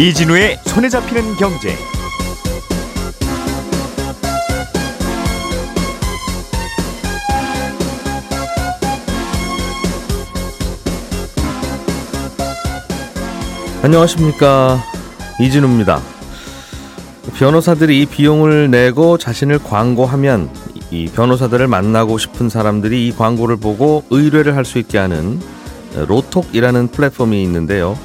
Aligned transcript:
이진우의 0.00 0.60
손에 0.64 0.88
잡히는 0.88 1.36
경제. 1.36 1.76
안녕하십니까 13.82 14.82
이진우입니다. 15.38 16.00
변호사들이 17.34 18.06
비용을 18.06 18.70
내고 18.70 19.18
자신을 19.18 19.58
광고하면 19.58 20.48
이 20.90 21.08
변호사들을 21.08 21.68
만나고 21.68 22.16
싶은 22.16 22.48
사람들이 22.48 23.06
이 23.06 23.12
광고를 23.12 23.58
보고 23.58 24.04
의뢰를 24.08 24.56
할 24.56 24.64
수 24.64 24.78
있게 24.78 24.96
하는 24.96 25.38
로톡이라는 25.94 26.88
플랫폼이 26.88 27.42
있는데요. 27.42 27.98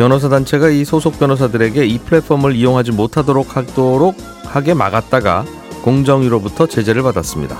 변호사 0.00 0.30
단체가 0.30 0.70
이 0.70 0.82
소속 0.86 1.18
변호사들에게 1.18 1.84
이 1.84 1.98
플랫폼을 1.98 2.56
이용하지 2.56 2.90
못하도록 2.90 3.54
하도록 3.54 4.16
하게 4.46 4.72
막았다가 4.72 5.44
공정위로부터 5.82 6.66
제재를 6.66 7.02
받았습니다. 7.02 7.58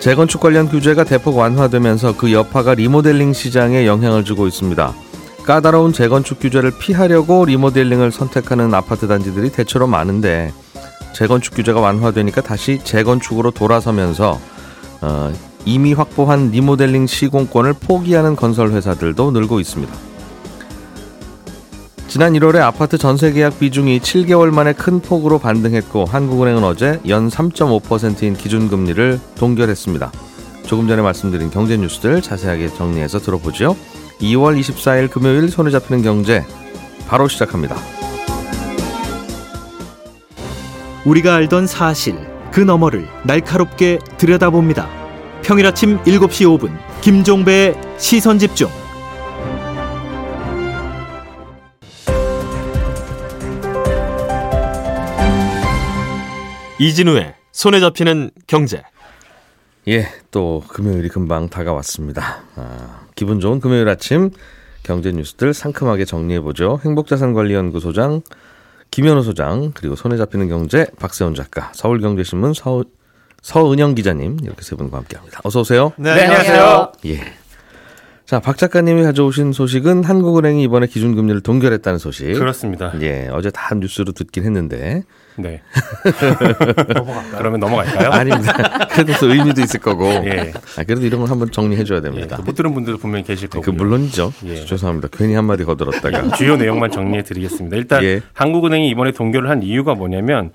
재건축 0.00 0.40
관련 0.40 0.68
규제가 0.68 1.04
대폭 1.04 1.36
완화되면서 1.36 2.16
그 2.16 2.32
여파가 2.32 2.74
리모델링 2.74 3.34
시장에 3.34 3.86
영향을 3.86 4.24
주고 4.24 4.48
있습니다. 4.48 4.94
까다로운 5.44 5.92
재건축 5.92 6.40
규제를 6.40 6.72
피하려고 6.76 7.44
리모델링을 7.44 8.10
선택하는 8.10 8.74
아파트 8.74 9.06
단지들이 9.06 9.52
대체로 9.52 9.86
많은데 9.86 10.52
재건축 11.14 11.54
규제가 11.54 11.78
완화되니까 11.78 12.40
다시 12.40 12.80
재건축으로 12.82 13.52
돌아서면서 13.52 14.40
어, 15.02 15.32
이미 15.64 15.92
확보한 15.92 16.50
리모델링 16.50 17.06
시공권을 17.06 17.74
포기하는 17.74 18.34
건설 18.34 18.72
회사들도 18.72 19.30
늘고 19.30 19.60
있습니다. 19.60 20.15
지난 22.08 22.34
1월에 22.34 22.60
아파트 22.60 22.98
전세 22.98 23.32
계약 23.32 23.58
비중이 23.58 23.98
7개월 23.98 24.52
만에 24.52 24.72
큰 24.72 25.00
폭으로 25.00 25.38
반등했고 25.38 26.04
한국은행은 26.04 26.62
어제 26.62 27.00
연 27.08 27.28
3.5%인 27.28 28.34
기준금리를 28.34 29.20
동결했습니다. 29.36 30.12
조금 30.66 30.86
전에 30.86 31.02
말씀드린 31.02 31.50
경제 31.50 31.76
뉴스들 31.76 32.22
자세하게 32.22 32.68
정리해서 32.74 33.18
들어보죠. 33.18 33.76
2월 34.20 34.58
24일 34.58 35.10
금요일 35.10 35.50
손에 35.50 35.70
잡히는 35.70 36.02
경제 36.02 36.44
바로 37.08 37.26
시작합니다. 37.28 37.76
우리가 41.04 41.34
알던 41.34 41.66
사실 41.66 42.16
그 42.52 42.60
너머를 42.60 43.06
날카롭게 43.24 43.98
들여다봅니다. 44.16 44.88
평일 45.42 45.66
아침 45.66 45.98
7시 46.04 46.58
5분 46.58 46.76
김종배의 47.00 47.74
시선 47.98 48.38
집중. 48.38 48.68
이진우의 56.78 57.34
손에 57.52 57.80
잡히는 57.80 58.30
경제. 58.46 58.82
예, 59.88 60.08
또 60.30 60.62
금요일이 60.68 61.08
금방 61.08 61.48
다가왔습니다. 61.48 62.42
아, 62.56 63.00
기분 63.14 63.40
좋은 63.40 63.60
금요일 63.60 63.88
아침 63.88 64.30
경제 64.82 65.10
뉴스들 65.10 65.54
상큼하게 65.54 66.04
정리해 66.04 66.40
보죠. 66.40 66.80
행복자산관리연구소장 66.84 68.22
김현우 68.90 69.22
소장 69.22 69.72
그리고 69.74 69.96
손에 69.96 70.16
잡히는 70.16 70.48
경제 70.48 70.86
박세훈 70.98 71.34
작가 71.34 71.72
서울경제신문 71.74 72.54
서, 72.54 72.84
서은영 73.42 73.94
기자님 73.94 74.38
이렇게 74.42 74.62
세 74.62 74.76
분과 74.76 74.98
함께합니다. 74.98 75.40
어서 75.44 75.60
오세요. 75.60 75.92
네, 75.96 76.10
안녕하세요. 76.10 76.92
예. 77.06 77.45
자, 78.26 78.40
박 78.40 78.58
작가님이 78.58 79.04
가져오신 79.04 79.52
소식은 79.52 80.02
한국은행이 80.02 80.60
이번에 80.64 80.88
기준금리를 80.88 81.42
동결했다는 81.42 82.00
소식. 82.00 82.32
그렇습니다. 82.32 82.92
예, 83.00 83.28
어제 83.30 83.50
다 83.50 83.72
뉴스로 83.76 84.10
듣긴 84.10 84.42
했는데. 84.42 85.04
네. 85.36 85.62
그러면 87.38 87.60
넘어갈까요? 87.60 88.10
아닙니다. 88.10 88.88
그래도 88.90 89.12
또 89.20 89.32
의미도 89.32 89.60
있을 89.60 89.78
거고. 89.78 90.06
예. 90.06 90.52
아, 90.76 90.82
그래도 90.82 91.06
이런 91.06 91.20
건 91.20 91.30
한번 91.30 91.52
정리해줘야 91.52 91.98
예, 91.98 92.02
됩니다. 92.02 92.40
못 92.44 92.56
들은 92.56 92.74
분들도 92.74 92.98
분명히 92.98 93.22
계실 93.22 93.48
그 93.48 93.60
거고요. 93.60 93.76
물론이죠. 93.76 94.32
예. 94.46 94.56
죄송합니다. 94.64 95.06
괜히 95.12 95.34
한마디 95.34 95.62
거들었다가. 95.62 96.34
주요 96.36 96.56
내용만 96.56 96.90
정리해 96.90 97.22
드리겠습니다. 97.22 97.76
일단 97.76 98.02
예. 98.02 98.22
한국은행이 98.32 98.88
이번에 98.88 99.12
동결을 99.12 99.48
한 99.48 99.62
이유가 99.62 99.94
뭐냐면 99.94 100.50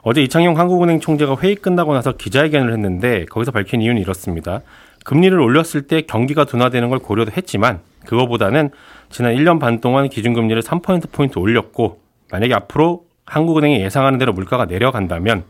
어제 0.00 0.22
이창용 0.22 0.58
한국은행 0.58 1.00
총재가 1.00 1.36
회의 1.42 1.54
끝나고 1.54 1.92
나서 1.92 2.12
기자회견을 2.12 2.72
했는데 2.72 3.26
거기서 3.26 3.50
밝힌 3.50 3.82
이유는 3.82 4.00
이렇습니다. 4.00 4.62
금리를 5.04 5.38
올렸을 5.38 5.82
때 5.86 6.02
경기가 6.02 6.44
둔화되는 6.44 6.88
걸 6.90 6.98
고려도 6.98 7.32
했지만 7.36 7.80
그거보다는 8.06 8.70
지난 9.10 9.34
1년 9.34 9.58
반 9.58 9.80
동안 9.80 10.08
기준금리를 10.08 10.60
3%포인트 10.62 11.38
올렸고 11.38 12.00
만약에 12.30 12.54
앞으로 12.54 13.04
한국은행이 13.26 13.80
예상하는 13.80 14.18
대로 14.18 14.32
물가가 14.32 14.66
내려간다면 14.66 15.44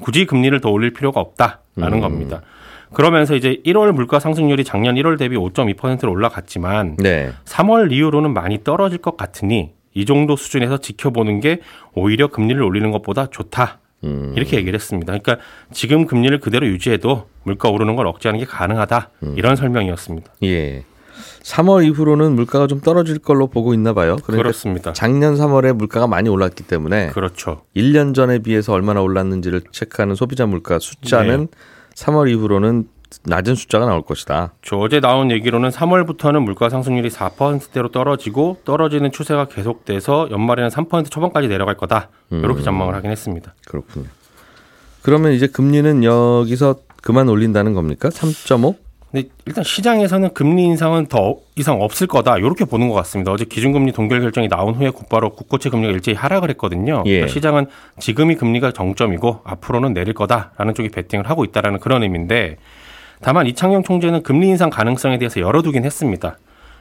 굳이 0.00 0.26
금리를 0.26 0.58
더 0.60 0.70
올릴 0.70 0.92
필요가 0.92 1.20
없다라는 1.20 1.98
음. 1.98 2.00
겁니다. 2.00 2.42
그러면서 2.92 3.34
이제 3.34 3.60
1월 3.66 3.92
물가 3.92 4.20
상승률이 4.20 4.64
작년 4.64 4.94
1월 4.94 5.18
대비 5.18 5.36
5.2%로 5.36 6.10
올라갔지만 6.10 6.96
네. 6.98 7.32
3월 7.44 7.92
이후로는 7.92 8.32
많이 8.32 8.62
떨어질 8.62 8.98
것 8.98 9.16
같으니 9.16 9.72
이 9.94 10.04
정도 10.04 10.36
수준에서 10.36 10.78
지켜보는 10.78 11.40
게 11.40 11.60
오히려 11.94 12.28
금리를 12.28 12.62
올리는 12.62 12.90
것보다 12.90 13.26
좋다. 13.26 13.80
음. 14.04 14.32
이렇게 14.36 14.56
얘기를 14.56 14.78
했습니다. 14.78 15.12
그러니까 15.18 15.44
지금 15.72 16.06
금리를 16.06 16.38
그대로 16.40 16.66
유지해도 16.66 17.28
물가 17.44 17.68
오르는 17.68 17.96
걸 17.96 18.06
억제하는 18.06 18.40
게 18.40 18.46
가능하다. 18.46 19.10
음. 19.22 19.34
이런 19.36 19.56
설명이었습니다. 19.56 20.32
예. 20.44 20.84
3월 21.42 21.86
이후로는 21.86 22.32
물가가 22.32 22.66
좀 22.66 22.80
떨어질 22.80 23.18
걸로 23.18 23.46
보고 23.46 23.72
있나 23.72 23.92
봐요. 23.92 24.16
그러니까 24.16 24.42
그렇습니다. 24.42 24.92
작년 24.92 25.34
3월에 25.34 25.72
물가가 25.72 26.06
많이 26.06 26.28
올랐기 26.28 26.64
때문에 26.64 27.08
그렇죠. 27.08 27.62
1년 27.76 28.14
전에 28.14 28.40
비해서 28.40 28.72
얼마나 28.72 29.00
올랐는지를 29.00 29.62
체크하는 29.70 30.14
소비자 30.14 30.44
물가 30.46 30.78
숫자는 30.78 31.48
네. 31.50 31.58
3월 31.94 32.28
이후로는 32.30 32.88
낮은 33.24 33.54
숫자가 33.54 33.86
나올 33.86 34.02
것이다. 34.02 34.52
저 34.62 34.76
어제 34.76 35.00
나온 35.00 35.30
얘기로는 35.30 35.70
3월부터는 35.70 36.42
물가 36.42 36.68
상승률이 36.68 37.10
4%대로 37.10 37.90
떨어지고 37.90 38.58
떨어지는 38.64 39.12
추세가 39.12 39.46
계속돼서 39.46 40.28
연말에는 40.30 40.70
3% 40.70 41.10
초반까지 41.10 41.48
내려갈 41.48 41.76
거다. 41.76 42.08
음. 42.32 42.40
이렇게 42.44 42.62
전망을 42.62 42.94
하긴 42.94 43.10
했습니다. 43.10 43.54
그렇군요. 43.66 44.06
그러면 45.02 45.32
이제 45.32 45.46
금리는 45.46 46.04
여기서 46.04 46.76
그만 47.02 47.28
올린다는 47.28 47.74
겁니까? 47.74 48.08
3.5? 48.08 48.74
근데 49.12 49.28
일단 49.46 49.62
시장에서는 49.64 50.34
금리 50.34 50.64
인상은 50.64 51.06
더 51.06 51.36
이상 51.54 51.80
없을 51.80 52.06
거다 52.06 52.38
이렇게 52.38 52.64
보는 52.64 52.88
것 52.88 52.94
같습니다. 52.96 53.32
어제 53.32 53.44
기준금리 53.44 53.92
동결 53.92 54.20
결정이 54.20 54.48
나온 54.48 54.74
후에 54.74 54.90
곧바로 54.90 55.30
국고채 55.30 55.70
금리가 55.70 55.92
일제히 55.92 56.14
하락을 56.14 56.50
했거든요. 56.50 57.02
예. 57.06 57.12
그러니까 57.12 57.32
시장은 57.32 57.66
지금이 58.00 58.34
금리가 58.34 58.72
정점이고 58.72 59.40
앞으로는 59.44 59.94
내릴 59.94 60.12
거다라는 60.12 60.74
쪽이 60.74 60.88
베팅을 60.90 61.30
하고 61.30 61.44
있다라는 61.44 61.78
그런 61.80 62.02
의미인데 62.02 62.58
다만 63.20 63.46
이창용 63.46 63.82
총재는 63.82 64.22
금리 64.22 64.48
인상 64.48 64.70
가능성에 64.70 65.18
대해서 65.18 65.40
열어두긴 65.40 65.84
했습니다. 65.84 66.38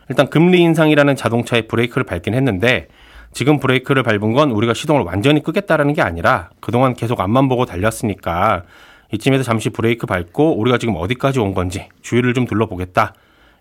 일단 0.09 0.29
금리 0.29 0.59
인상이라는 0.61 1.15
자동차의 1.15 1.67
브레이크를 1.67 2.03
밟긴 2.03 2.33
했는데 2.33 2.87
지금 3.31 3.59
브레이크를 3.59 4.03
밟은 4.03 4.33
건 4.33 4.51
우리가 4.51 4.73
시동을 4.73 5.01
완전히 5.03 5.43
끄겠다라는 5.43 5.93
게 5.93 6.01
아니라 6.01 6.49
그동안 6.59 6.93
계속 6.93 7.19
앞만 7.19 7.49
보고 7.49 7.65
달렸으니까 7.65 8.63
이쯤에서 9.11 9.43
잠시 9.43 9.69
브레이크 9.69 10.05
밟고 10.05 10.57
우리가 10.59 10.77
지금 10.77 10.95
어디까지 10.97 11.39
온 11.39 11.53
건지 11.53 11.87
주위를 12.01 12.33
좀 12.33 12.45
둘러보겠다 12.45 13.13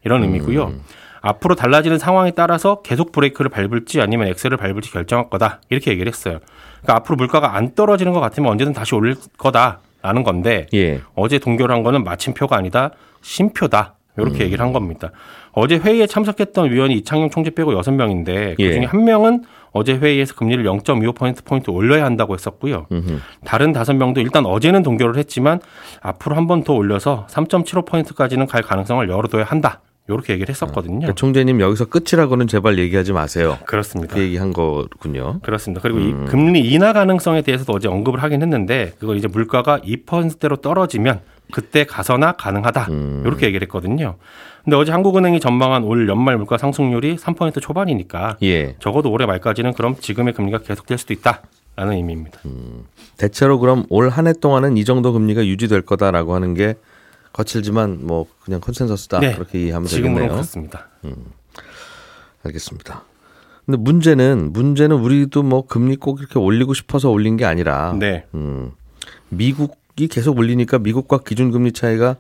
이런 0.05 0.23
의미고요. 0.23 0.73
앞으로 1.23 1.55
달라지는 1.55 1.99
상황에 1.99 2.33
따라서 2.33 2.83
계속 2.83 3.11
브레이크를 3.11 3.51
밟을지 3.51 4.01
아니면 4.03 4.29
엑셀을 4.29 4.59
밟을지 4.59 4.93
결정할 4.93 5.31
거다 5.31 5.61
이렇게 5.71 5.91
얘기를 5.91 6.13
했어요. 6.13 6.39
그러니까 6.83 6.97
앞으로 6.97 7.17
물가가 7.17 7.57
안 7.57 7.75
떨어지는 7.75 8.13
것 8.13 8.21
같으면 8.21 8.51
언제든 8.51 8.75
다시 8.75 8.95
올릴 8.95 9.17
거다 9.39 9.81
라는 10.05 10.23
건데 10.23 10.67
예. 10.75 11.01
어제 11.15 11.39
동결한 11.39 11.83
거는 11.83 12.05
마침표가 12.05 12.57
아니다 12.57 12.91
심표다 13.23 13.95
이렇게 14.19 14.41
음. 14.41 14.45
얘기를 14.45 14.63
한 14.65 14.73
겁니다. 14.75 15.11
어제 15.53 15.77
회의에 15.77 16.07
참석했던 16.07 16.71
위원이 16.71 16.95
이창용 16.99 17.31
총재 17.31 17.51
빼고 17.51 17.73
6명인데 17.81 18.55
예. 18.59 18.67
그중에 18.69 18.85
한 18.85 19.05
명은 19.05 19.45
어제 19.73 19.95
회의에서 19.97 20.35
금리를 20.35 20.63
0.25%포인트 20.65 21.71
올려야 21.71 22.05
한다고 22.05 22.35
했었고요. 22.35 22.87
음흠. 22.93 23.19
다른 23.45 23.73
다섯 23.73 23.95
명도 23.95 24.21
일단 24.21 24.45
어제는 24.47 24.83
동결을 24.83 25.17
했지만 25.17 25.59
앞으로 26.03 26.37
한 26.37 26.47
번 26.47 26.63
더 26.65 26.75
올려서 26.75 27.27
3.75%까지는 27.31 28.47
갈 28.47 28.63
가능성을 28.63 29.09
열어둬야 29.09 29.45
한다. 29.45 29.81
이렇게 30.09 30.35
얘기를 30.35 30.51
했었거든요. 30.51 30.99
그러니까 30.99 31.15
총재님 31.15 31.61
여기서 31.61 31.87
끝이라고는 31.87 32.47
제발 32.47 32.79
얘기하지 32.79 33.13
마세요. 33.13 33.59
그렇습니다. 33.67 34.15
그 34.15 34.21
얘기한 34.21 34.53
거군요. 34.53 35.41
그렇습니다. 35.43 35.81
그리고 35.81 35.99
음. 35.99 36.25
이 36.27 36.31
금리 36.31 36.61
인하 36.61 36.93
가능성에 36.93 37.41
대해서도 37.43 37.73
어제 37.73 37.89
언급을 37.89 38.23
하긴 38.23 38.43
했는데 38.43 38.93
그거 38.99 39.15
이제 39.15 39.29
물가가 39.29 39.79
2%대로 39.79 40.57
떨어지면 40.57 41.21
그때 41.53 41.85
가서나 41.85 42.33
가능하다. 42.33 42.87
음. 42.91 43.23
이렇게 43.25 43.47
얘기를 43.47 43.65
했거든요. 43.67 44.17
근데 44.63 44.77
어제 44.77 44.93
한국은행이 44.93 45.41
전망한 45.41 45.85
올 45.85 46.07
연말 46.09 46.37
물가 46.37 46.59
상승률이 46.59 47.17
3% 47.17 47.61
초반이니까 47.63 48.37
예. 48.43 48.77
적어도 48.81 49.11
올해 49.11 49.25
말까지는 49.27 49.73
그럼 49.73 49.97
지금의 49.99 50.35
금리가 50.35 50.59
계속될 50.59 50.99
수도 50.99 51.13
있다 51.15 51.43
라는 51.77 51.95
의미입니다. 51.95 52.41
대체로 53.17 53.59
그럼 53.59 53.85
올 53.89 54.09
한 54.11 54.27
해 54.27 54.33
동안은 54.35 54.77
이 54.77 54.85
정도 54.85 55.13
금리가 55.13 55.45
유지될 55.47 55.83
거다라고 55.83 56.35
하는 56.35 56.55
게 56.55 56.75
거칠지만 57.35 57.99
뭐 58.07 58.27
그냥 58.45 58.61
컨센서스다 58.61 59.21
네. 59.21 59.35
그렇게 59.35 59.61
이해하면 59.65 59.87
지금으로 59.89 60.15
되겠네요. 60.15 60.33
그렇습니다. 60.33 60.89
알겠습니다. 62.45 63.03
근데 63.67 63.79
문제는 63.79 64.53
문제는 64.53 64.97
우리도 64.97 65.43
뭐 65.43 65.67
금리 65.67 65.97
꼭 65.97 66.21
이렇게 66.21 66.39
올리고 66.39 66.75
싶어서 66.75 67.11
올린 67.11 67.37
게 67.37 67.45
아니라 67.45 67.95
네. 67.99 68.27
음, 68.35 68.71
미국이 69.31 70.07
계속 70.09 70.39
올리니까 70.39 70.79
미국과 70.79 71.19
기준금리 71.19 71.73
차이가 71.73 72.17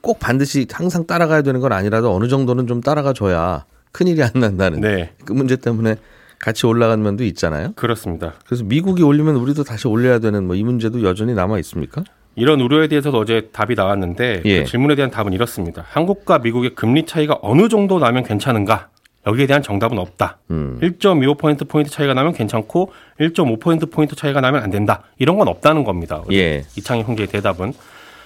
꼭 0.00 0.18
반드시 0.18 0.66
항상 0.70 1.06
따라가야 1.06 1.42
되는 1.42 1.60
건 1.60 1.72
아니라도 1.72 2.14
어느 2.14 2.28
정도는 2.28 2.66
좀 2.66 2.80
따라가 2.80 3.12
줘야 3.12 3.64
큰 3.92 4.06
일이 4.06 4.22
안 4.22 4.30
난다는 4.34 4.80
네. 4.80 5.12
그 5.24 5.32
문제 5.32 5.56
때문에 5.56 5.96
같이 6.38 6.66
올라간 6.66 7.02
면도 7.02 7.24
있잖아요. 7.24 7.72
그렇습니다. 7.74 8.34
그래서 8.46 8.64
미국이 8.64 9.02
올리면 9.02 9.36
우리도 9.36 9.64
다시 9.64 9.88
올려야 9.88 10.20
되는 10.20 10.46
뭐 10.46 10.56
이 10.56 10.62
문제도 10.62 11.02
여전히 11.02 11.34
남아 11.34 11.58
있습니까? 11.60 12.04
이런 12.36 12.60
우려에 12.60 12.88
대해서도 12.88 13.18
어제 13.18 13.48
답이 13.52 13.74
나왔는데 13.74 14.42
예. 14.44 14.58
그 14.60 14.64
질문에 14.66 14.94
대한 14.94 15.10
답은 15.10 15.32
이렇습니다. 15.32 15.84
한국과 15.88 16.38
미국의 16.38 16.74
금리 16.74 17.06
차이가 17.06 17.38
어느 17.42 17.68
정도 17.68 17.98
나면 17.98 18.24
괜찮은가? 18.24 18.88
여기에 19.26 19.46
대한 19.46 19.62
정답은 19.62 19.98
없다. 19.98 20.38
음. 20.50 20.78
1.25포인트 20.82 21.66
포인트 21.68 21.90
차이가 21.90 22.12
나면 22.12 22.34
괜찮고 22.34 22.92
1.5포인트 23.20 23.90
포인트 23.90 24.14
차이가 24.14 24.40
나면 24.40 24.62
안 24.62 24.70
된다. 24.70 25.02
이런 25.18 25.38
건 25.38 25.48
없다는 25.48 25.84
겁니다. 25.84 26.22
예. 26.32 26.64
이창희 26.76 27.04
총재의 27.04 27.28
대답은. 27.28 27.72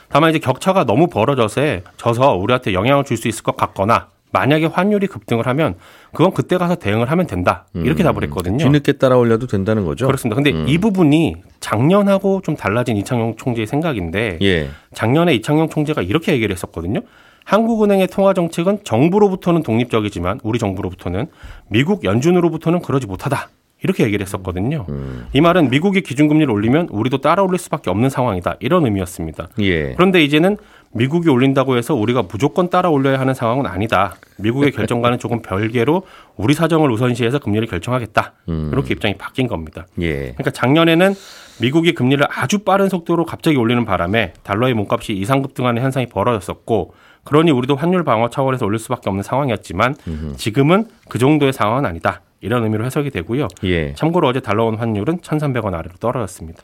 다만 0.09 0.31
이제 0.31 0.39
격차가 0.39 0.85
너무 0.85 1.07
벌어져서 1.09 1.61
져서 1.99 2.35
우리한테 2.35 2.73
영향을 2.73 3.05
줄 3.05 3.17
수 3.19 3.29
있을 3.29 3.43
것 3.43 3.57
같거나 3.57 4.09
만약에 4.31 4.67
환율이 4.67 5.07
급등을 5.07 5.47
하면 5.47 5.75
그건 6.13 6.33
그때 6.33 6.59
가서 6.59 6.75
대응을 6.75 7.11
하면 7.11 7.27
된다. 7.27 7.67
이렇게 7.75 8.03
답을 8.03 8.23
했거든요. 8.25 8.59
뒤늦게 8.59 8.93
따라 8.93 9.17
올려도 9.17 9.47
된다는 9.47 9.85
거죠. 9.85 10.07
그렇습니다. 10.07 10.41
근데 10.41 10.51
이 10.71 10.79
부분이 10.79 11.37
작년하고 11.61 12.41
좀 12.43 12.57
달라진 12.57 12.97
이창용 12.97 13.37
총재의 13.37 13.67
생각인데 13.67 14.39
예. 14.43 14.69
작년에 14.95 15.35
이창용 15.35 15.69
총재가 15.69 16.03
이렇게 16.03 16.33
얘기를 16.33 16.53
했었거든요. 16.53 17.01
한국은행의 17.45 18.09
통화 18.09 18.35
정책은 18.35 18.81
정부로부터는 18.85 19.63
독립적이지만 19.63 20.41
우리 20.43 20.59
정부로부터는 20.59 21.29
미국 21.69 22.05
연준으로부터는 22.05 22.83
그러지 22.83 23.07
못하다. 23.07 23.49
이렇게 23.83 24.05
얘기를 24.05 24.27
했었거든요. 24.27 24.87
이 25.33 25.41
말은 25.41 25.71
미국이 25.71 26.01
기준금리를 26.01 26.53
올리면 26.53 26.89
우리도 26.91 27.19
따라 27.19 27.45
올릴 27.45 27.59
수밖에 27.59 27.91
없는 27.91 28.11
상황이다. 28.11 28.57
이런 28.59 28.85
의미였습니다. 28.85 29.49
예. 29.61 29.95
그런데 29.95 30.23
이제는 30.23 30.57
미국이 30.93 31.29
올린다고 31.29 31.76
해서 31.76 31.94
우리가 31.94 32.23
무조건 32.23 32.70
따라 32.70 32.88
올려야 32.88 33.20
하는 33.20 33.35
상황은 33.35 33.67
아니다. 33.67 34.17
미국의 34.38 34.73
결정과는 34.73 35.19
조금 35.19 35.43
별개로 35.43 36.02
우리 36.37 36.55
사정을 36.55 36.90
우선시해서 36.90 37.38
금리를 37.38 37.67
결정하겠다. 37.69 38.32
이렇게 38.73 38.94
입장이 38.94 39.17
바뀐 39.19 39.46
겁니다. 39.46 39.87
예. 40.00 40.32
그러니까 40.32 40.50
작년에는 40.50 41.14
미국이 41.61 41.93
금리를 41.93 42.25
아주 42.31 42.61
빠른 42.61 42.88
속도로 42.88 43.25
갑자기 43.26 43.56
올리는 43.56 43.85
바람에 43.85 44.32
달러의 44.43 44.75
몸값이 44.75 45.12
이상 45.12 45.43
급등하는 45.43 45.82
현상이 45.82 46.06
벌어졌었고 46.06 46.94
그러니 47.25 47.50
우리도 47.50 47.76
환율 47.76 48.05
방어 48.05 48.31
차원에서 48.31 48.64
올릴 48.64 48.79
수밖에 48.79 49.11
없는 49.11 49.23
상황이었지만 49.23 49.96
지금은 50.37 50.87
그 51.08 51.19
정도의 51.19 51.52
상황은 51.52 51.85
아니다. 51.85 52.23
이런 52.40 52.62
의미로 52.62 52.85
해석이 52.85 53.11
되고요. 53.11 53.49
예. 53.64 53.93
참고로 53.94 54.29
어제 54.29 54.40
달러 54.40 54.64
원 54.64 54.76
환율은 54.76 55.19
1,300원 55.19 55.75
아래로 55.75 55.96
떨어졌습니다. 56.00 56.62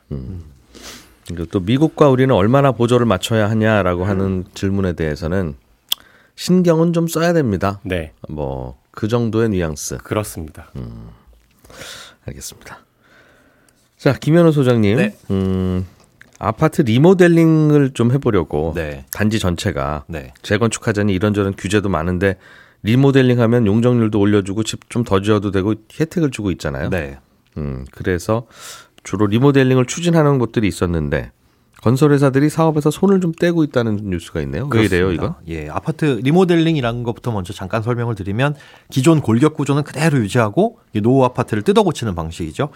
그리고 1.26 1.46
또 1.46 1.60
미국과 1.60 2.08
우리는 2.08 2.34
얼마나 2.34 2.72
보조를 2.72 3.06
맞춰야 3.06 3.48
하냐라고 3.50 4.04
하는 4.04 4.44
질문에 4.54 4.92
대해서는 4.92 5.54
신경은 6.36 6.92
좀 6.92 7.06
써야 7.06 7.32
됩니다. 7.32 7.80
네, 7.84 8.12
뭐 8.28 8.76
그 8.94 9.08
정도의 9.08 9.48
뉘앙스. 9.50 9.98
그렇습니다. 9.98 10.70
알겠습니다. 12.26 12.78
자, 13.98 14.14
김현우 14.14 14.52
소장님. 14.52 14.96
네. 14.96 15.16
음, 15.30 15.86
아파트 16.38 16.82
리모델링을 16.82 17.90
좀 17.94 18.12
해보려고 18.12 18.72
네. 18.74 19.04
단지 19.12 19.38
전체가 19.38 20.04
네. 20.06 20.32
재건축하자니 20.42 21.12
이런저런 21.12 21.54
규제도 21.56 21.88
많은데 21.88 22.36
리모델링 22.82 23.40
하면 23.40 23.66
용적률도 23.66 24.18
올려주고 24.18 24.62
집 24.62 24.88
좀 24.88 25.04
더 25.04 25.20
지어도 25.20 25.50
되고 25.50 25.74
혜택을 25.98 26.30
주고 26.30 26.50
있잖아요. 26.52 26.90
네. 26.90 27.18
음, 27.56 27.84
그래서 27.92 28.46
주로 29.04 29.26
리모델링을 29.26 29.86
추진하는 29.86 30.38
곳들이 30.38 30.66
있었는데 30.66 31.30
건설회사들이 31.82 32.48
사업에서 32.48 32.90
손을 32.90 33.20
좀 33.20 33.32
떼고 33.32 33.62
있다는 33.62 33.96
뉴스가 34.04 34.40
있네요. 34.40 34.70
왜 34.72 34.84
이래요, 34.84 35.12
이거? 35.12 35.34
그렇습니다. 35.34 35.40
예, 35.48 35.68
아파트 35.68 36.18
리모델링이라는 36.22 37.02
것부터 37.02 37.30
먼저 37.30 37.52
잠깐 37.52 37.82
설명을 37.82 38.14
드리면 38.14 38.54
기존 38.90 39.20
골격 39.20 39.52
구조는 39.52 39.82
그대로 39.82 40.16
유지하고 40.18 40.78
이 40.94 41.02
노후 41.02 41.24
아파트를 41.26 41.62
뜯어 41.62 41.82
고치는 41.82 42.14
방식이죠. 42.14 42.70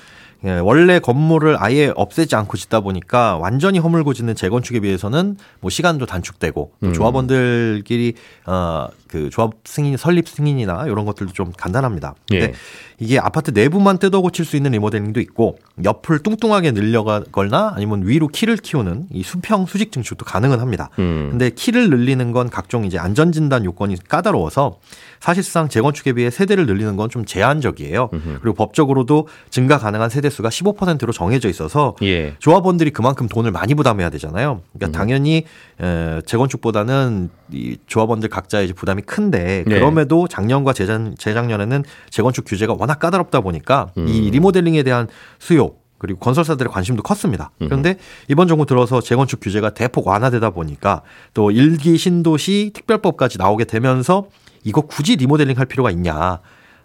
예, 0.44 0.58
원래 0.60 1.00
건물을 1.00 1.56
아예 1.58 1.92
없애지 1.96 2.36
않고 2.36 2.56
짓다 2.56 2.78
보니까 2.80 3.36
완전히 3.38 3.80
허물고 3.80 4.14
짓는 4.14 4.36
재건축에 4.36 4.78
비해서는 4.80 5.36
뭐 5.60 5.68
시간도 5.68 6.06
단축되고 6.06 6.72
또 6.80 6.92
조합원들끼리 6.92 8.14
어그 8.46 9.30
조합 9.30 9.52
승인 9.64 9.96
설립 9.96 10.28
승인이나 10.28 10.86
이런 10.86 11.04
것들도 11.06 11.32
좀 11.32 11.52
간단합니다. 11.56 12.14
근데 12.28 12.44
예. 12.46 12.52
이게 13.00 13.18
아파트 13.18 13.50
내부만 13.52 13.98
뜯어 13.98 14.20
고칠 14.20 14.44
수 14.44 14.56
있는 14.56 14.72
리모델링도 14.72 15.20
있고 15.20 15.58
옆을 15.84 16.20
뚱뚱하게 16.20 16.70
늘려가거나 16.72 17.72
아니면 17.74 18.02
위로 18.06 18.28
키를 18.28 18.56
키우는 18.56 19.06
이 19.10 19.22
수평 19.24 19.66
수직 19.66 19.90
증축도 19.92 20.24
가능은 20.24 20.60
합니다. 20.60 20.90
음. 21.00 21.28
근데 21.30 21.50
키를 21.50 21.90
늘리는 21.90 22.30
건 22.32 22.48
각종 22.48 22.84
이제 22.84 22.98
안전 22.98 23.32
진단 23.32 23.64
요건이 23.64 23.96
까다로워서 24.08 24.78
사실상 25.20 25.68
재건축에 25.68 26.12
비해 26.12 26.30
세대를 26.30 26.66
늘리는 26.66 26.94
건 26.96 27.08
좀 27.08 27.24
제한적이에요. 27.24 28.10
그리고 28.42 28.52
법적으로도 28.52 29.28
증가 29.48 29.78
가능한 29.78 30.10
세대 30.10 30.27
수가 30.30 30.48
15%로 30.48 31.12
정해져 31.12 31.48
있어서 31.48 31.96
예. 32.02 32.34
조합원들이 32.38 32.90
그만큼 32.90 33.28
돈을 33.28 33.50
많이 33.50 33.74
부담해야 33.74 34.10
되잖아요. 34.10 34.62
그러니까 34.72 34.98
당연히 34.98 35.44
에, 35.80 36.20
재건축보다는 36.26 37.30
이 37.52 37.76
조합원들 37.86 38.28
각자의 38.28 38.66
이제 38.66 38.74
부담이 38.74 39.02
큰데 39.02 39.64
네. 39.66 39.74
그럼에도 39.74 40.28
작년과 40.28 40.72
재작, 40.72 41.14
재작년에는 41.18 41.84
재건축 42.10 42.44
규제가 42.46 42.76
워낙 42.78 42.98
까다롭다 42.98 43.40
보니까 43.40 43.88
이 43.96 44.30
리모델링에 44.30 44.82
대한 44.82 45.08
수요 45.38 45.72
그리고 45.98 46.20
건설사들의 46.20 46.70
관심도 46.70 47.02
컸습니다. 47.02 47.50
그런데 47.58 47.96
이번 48.28 48.46
정부 48.48 48.66
들어서 48.66 49.00
재건축 49.00 49.40
규제가 49.40 49.70
대폭 49.70 50.06
완화되다 50.06 50.50
보니까 50.50 51.02
또 51.34 51.50
일기 51.50 51.98
신도시 51.98 52.70
특별법까지 52.74 53.38
나오게 53.38 53.64
되면서 53.64 54.26
이거 54.64 54.82
굳이 54.82 55.16
리모델링 55.16 55.58
할 55.58 55.66
필요가 55.66 55.90
있냐. 55.90 56.40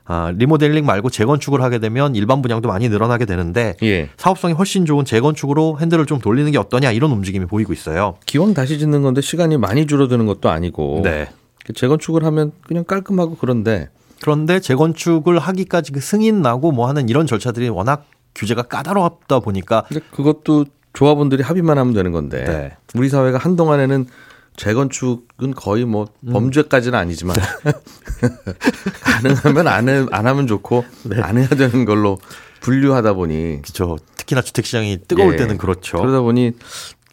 아, 0.05 0.33
리모델링 0.35 0.85
말고 0.85 1.09
재건축을 1.09 1.61
하게 1.61 1.79
되면 1.79 2.15
일반 2.15 2.41
분양도 2.41 2.67
많이 2.67 2.89
늘어나게 2.89 3.25
되는데 3.25 3.75
예. 3.83 4.09
사업성이 4.17 4.53
훨씬 4.53 4.85
좋은 4.85 5.05
재건축으로 5.05 5.79
핸들을 5.79 6.05
좀 6.05 6.19
돌리는 6.19 6.51
게 6.51 6.57
어떠냐 6.57 6.91
이런 6.91 7.11
움직임이 7.11 7.45
보이고 7.45 7.71
있어요. 7.71 8.15
기왕 8.25 8.53
다시 8.53 8.79
짓는 8.79 9.01
건데 9.01 9.21
시간이 9.21 9.57
많이 9.57 9.87
줄어드는 9.87 10.25
것도 10.25 10.49
아니고 10.49 11.01
네. 11.03 11.29
재건축을 11.73 12.25
하면 12.25 12.51
그냥 12.67 12.83
깔끔하고 12.83 13.37
그런데 13.39 13.89
그런데 14.21 14.59
재건축을 14.59 15.39
하기까지 15.39 15.93
그 15.93 16.01
승인 16.01 16.41
나고 16.41 16.71
뭐 16.71 16.87
하는 16.87 17.07
이런 17.07 17.25
절차들이 17.25 17.69
워낙 17.69 18.05
규제가 18.35 18.63
까다롭다 18.63 19.39
보니까 19.39 19.85
그것도 20.11 20.65
조합원들이 20.93 21.43
합의만 21.43 21.77
하면 21.77 21.93
되는 21.93 22.11
건데 22.11 22.43
네. 22.43 22.71
우리 22.95 23.09
사회가 23.09 23.37
한동안에는 23.37 24.05
재건축은 24.55 25.53
거의 25.55 25.85
뭐 25.85 26.07
범죄까지는 26.31 26.97
아니지만 26.97 27.35
가능하면 29.01 29.67
안, 29.67 29.89
해, 29.89 30.05
안 30.11 30.27
하면 30.27 30.47
좋고 30.47 30.85
안 31.21 31.37
해야 31.37 31.47
되는 31.47 31.85
걸로 31.85 32.19
분류하다 32.61 33.13
보니 33.13 33.61
그렇죠. 33.61 33.97
특히나 34.15 34.41
주택 34.41 34.65
시장이 34.65 34.99
뜨거울 35.07 35.33
예. 35.33 35.37
때는 35.37 35.57
그렇죠. 35.57 35.97
그러다 35.97 36.21
보니 36.21 36.53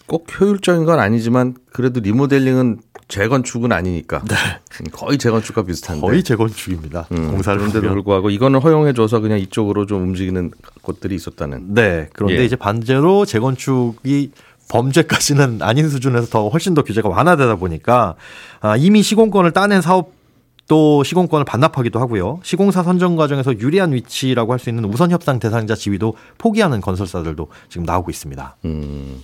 꼭 0.06 0.26
효율적인 0.40 0.84
건 0.84 0.98
아니지만 0.98 1.54
그래도 1.72 2.00
리모델링은 2.00 2.80
재건축은 3.08 3.72
아니니까 3.72 4.22
거의 4.92 5.18
재건축과 5.18 5.64
비슷한데 5.64 6.00
거의 6.00 6.22
재건축입니다. 6.22 7.08
음, 7.10 7.32
공사를 7.32 7.58
그런데도 7.58 7.80
보면. 7.82 7.94
불구하고 7.94 8.30
이거는 8.30 8.60
허용해줘서 8.60 9.18
그냥 9.20 9.40
이쪽으로 9.40 9.86
좀 9.86 10.02
움직이는 10.02 10.52
곳들이 10.82 11.16
있었다는 11.16 11.74
네. 11.74 12.08
그런데 12.12 12.38
예. 12.40 12.44
이제 12.44 12.54
반대로 12.54 13.24
재건축이 13.24 14.30
범죄까지는 14.70 15.60
아닌 15.62 15.90
수준에서 15.90 16.28
더 16.28 16.48
훨씬 16.48 16.72
더 16.74 16.82
규제가 16.82 17.08
완화되다 17.08 17.56
보니까 17.56 18.14
아, 18.60 18.76
이미 18.76 19.02
시공권을 19.02 19.50
따낸 19.50 19.82
사업 19.82 20.12
또 20.68 21.02
시공권을 21.02 21.44
반납하기도 21.44 21.98
하고요. 21.98 22.38
시공사 22.44 22.84
선정 22.84 23.16
과정에서 23.16 23.58
유리한 23.58 23.92
위치라고 23.92 24.52
할 24.52 24.60
수 24.60 24.68
있는 24.70 24.84
우선 24.84 25.10
협상 25.10 25.40
대상자 25.40 25.74
지위도 25.74 26.14
포기하는 26.38 26.80
건설사들도 26.80 27.48
지금 27.68 27.84
나오고 27.84 28.10
있습니다. 28.12 28.56
음, 28.66 29.20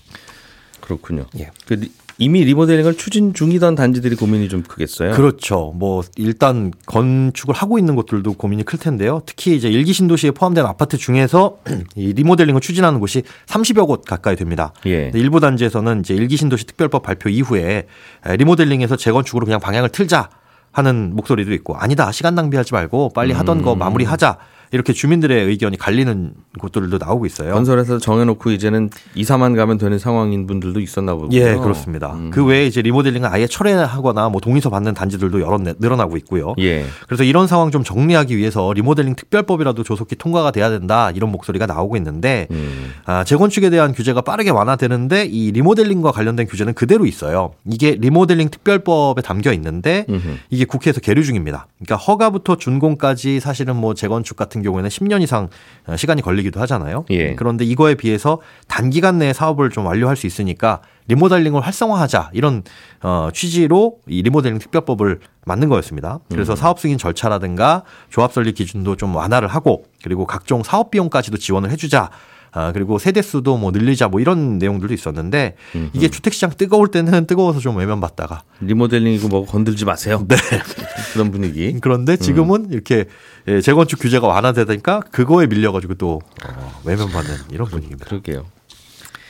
그렇군요. 0.81 1.27
예. 1.39 1.51
그 1.67 1.75
리- 1.75 1.93
이미 2.19 2.45
리모델링을 2.45 2.97
추진 2.97 3.35
중이던 3.35 3.75
단지들이 3.75 4.17
고민이 4.17 4.49
좀 4.49 4.63
크겠어요. 4.63 5.13
그렇죠. 5.13 5.73
뭐 5.77 6.03
일단 6.17 6.73
건축을 6.87 7.55
하고 7.55 7.79
있는 7.79 7.95
곳들도 7.95 8.35
고민이 8.35 8.65
클 8.65 8.79
텐데요. 8.79 9.21
특히 9.27 9.55
이제 9.57 9.69
일기 9.69 9.93
신도시에 9.93 10.31
포함된 10.31 10.65
아파트 10.65 10.97
중에서 10.97 11.59
이 11.95 12.13
리모델링을 12.15 12.61
추진하는 12.61 13.01
곳이 13.01 13.23
30여 13.47 13.87
곳 13.87 14.05
가까이 14.05 14.37
됩니다. 14.37 14.73
예. 14.87 15.11
일부 15.15 15.41
단지에서는 15.41 16.01
이제 16.01 16.15
일기 16.15 16.37
신도시 16.37 16.67
특별법 16.67 17.03
발표 17.03 17.29
이후에 17.29 17.87
리모델링에서 18.27 18.97
재건축으로 18.97 19.45
그냥 19.45 19.61
방향을 19.61 19.91
틀자 19.91 20.31
하는 20.73 21.15
목소리도 21.15 21.53
있고 21.55 21.75
아니다 21.77 22.13
시간 22.13 22.35
낭비하지 22.35 22.75
말고 22.75 23.11
빨리 23.15 23.33
하던 23.33 23.63
거 23.63 23.75
마무리하자 23.75 24.37
이렇게 24.73 24.93
주민들의 24.93 25.45
의견이 25.47 25.77
갈리는 25.77 26.33
곳들도 26.59 26.99
나오고 26.99 27.27
있어요. 27.27 27.55
건설에서 27.55 27.99
정해놓고 27.99 28.51
이제는 28.51 28.91
2, 29.15 29.23
4만 29.25 29.55
가면 29.57 29.79
되는 29.79 29.99
상황인 29.99 30.47
분들도 30.47 30.81
있었나 30.81 31.15
보군요. 31.15 31.37
예, 31.39 31.55
그렇습니다. 31.55 32.13
음. 32.15 32.31
그 32.31 32.45
외에 32.45 32.67
이제 32.67 32.83
리모델링을 32.83 33.29
아예 33.31 33.47
철회하거나 33.47 34.29
뭐 34.29 34.41
동의서 34.41 34.71
받는 34.71 34.95
단지들도 34.95 35.41
여러 35.41 35.59
내- 35.59 35.75
늘어나고 35.79 36.17
있고요. 36.19 36.55
예. 36.59 36.85
그래서 37.07 37.23
이런 37.25 37.47
상황 37.47 37.71
좀 37.71 37.85
정리하기 37.85 38.37
위해서 38.37 38.73
리모델링 38.73 39.15
특별법이라도 39.17 39.83
조속히 39.83 40.17
통과가 40.17 40.51
돼야 40.51 40.71
된다 40.71 41.11
이런 41.13 41.31
목소리가 41.33 41.67
나오고 41.67 41.97
있는데 41.97 42.47
음. 42.51 42.93
아, 43.05 43.25
재건축에 43.25 43.71
대한 43.71 43.93
규제가 43.93 44.23
빠르게 44.23 44.51
완화되는데 44.51 45.27
이 45.27 45.53
리모델링과 45.53 46.13
관련된 46.13 46.47
규제는 46.47 46.75
그대로 46.75 47.07
있어요. 47.07 47.53
이게 47.71 47.97
리모델링 48.01 48.49
특별법에 48.51 49.23
담겨 49.23 49.53
있는데 49.53 50.07
음흠. 50.09 50.37
이게 50.51 50.65
국회에서 50.65 51.01
계류 51.01 51.23
중입니다. 51.25 51.67
그러니까 51.79 51.97
허가부터 51.97 52.57
준공까지 52.57 53.41
사실은 53.41 53.77
뭐 53.77 53.95
재건축 53.95 54.37
같은 54.37 54.56
경우에는 54.63 54.89
10년 54.89 55.23
이상 55.23 55.49
어, 55.87 55.97
시간이 55.97 56.23
걸리기도 56.23 56.61
하잖아요. 56.61 57.05
예. 57.11 57.35
그런데 57.35 57.65
이거에 57.65 57.95
비해서 57.95 58.41
단기간 58.69 59.19
내에 59.19 59.33
사업을 59.33 59.71
좀 59.71 59.87
완료할 59.87 60.17
수 60.17 60.27
있으니까 60.27 60.81
리모델링을 61.09 61.61
활성화하자 61.61 62.31
이런 62.33 62.63
어, 63.03 63.29
취지로 63.33 63.99
이 64.07 64.23
리모델링 64.23 64.59
특별법을 64.59 65.21
만든 65.45 65.69
거였습니다. 65.69 66.21
그래서 66.29 66.55
음. 66.55 66.57
사업 66.57 66.81
승인 66.81 66.99
절차라든가 66.99 67.83
조합 68.11 68.33
설립 68.33 68.55
기준도 68.57 68.97
좀 68.97 69.15
완화를 69.15 69.49
하고 69.49 69.85
그리고 70.03 70.27
각종 70.27 70.63
사업 70.63 70.91
비용까지도 70.91 71.37
지원을 71.39 71.71
해주자. 71.71 72.11
아, 72.57 72.73
그리고 72.73 72.99
세대 72.99 73.21
수도 73.21 73.59
뭐 73.59 73.71
늘리자 73.71 74.09
뭐 74.09 74.19
이런 74.19 74.57
내용들도 74.57 74.95
있었는데 74.95 75.57
이게 75.93 76.09
주택 76.09 76.33
시장 76.33 76.51
뜨거울 76.57 76.89
때는 76.91 77.27
뜨거워서 77.27 77.61
좀 77.61 77.77
외면받다가 77.77 78.45
리모델링이고 78.63 79.29
뭐 79.29 79.45
건들지 79.45 79.85
마세요. 79.85 80.25
네. 80.27 80.37
그런 81.13 81.31
분위기. 81.31 81.79
그런데 81.83 82.17
지금은 82.17 82.69
이렇게 82.71 83.05
예, 83.47 83.61
재건축 83.61 84.01
규제가 84.01 84.27
완화되니까 84.27 85.01
그거에 85.11 85.47
밀려 85.47 85.71
가지고 85.71 85.95
또 85.97 86.23
어, 86.49 86.81
외면받는 86.85 87.35
이런 87.51 87.69
분위기입니다. 87.69 88.07
그러게요. 88.07 88.47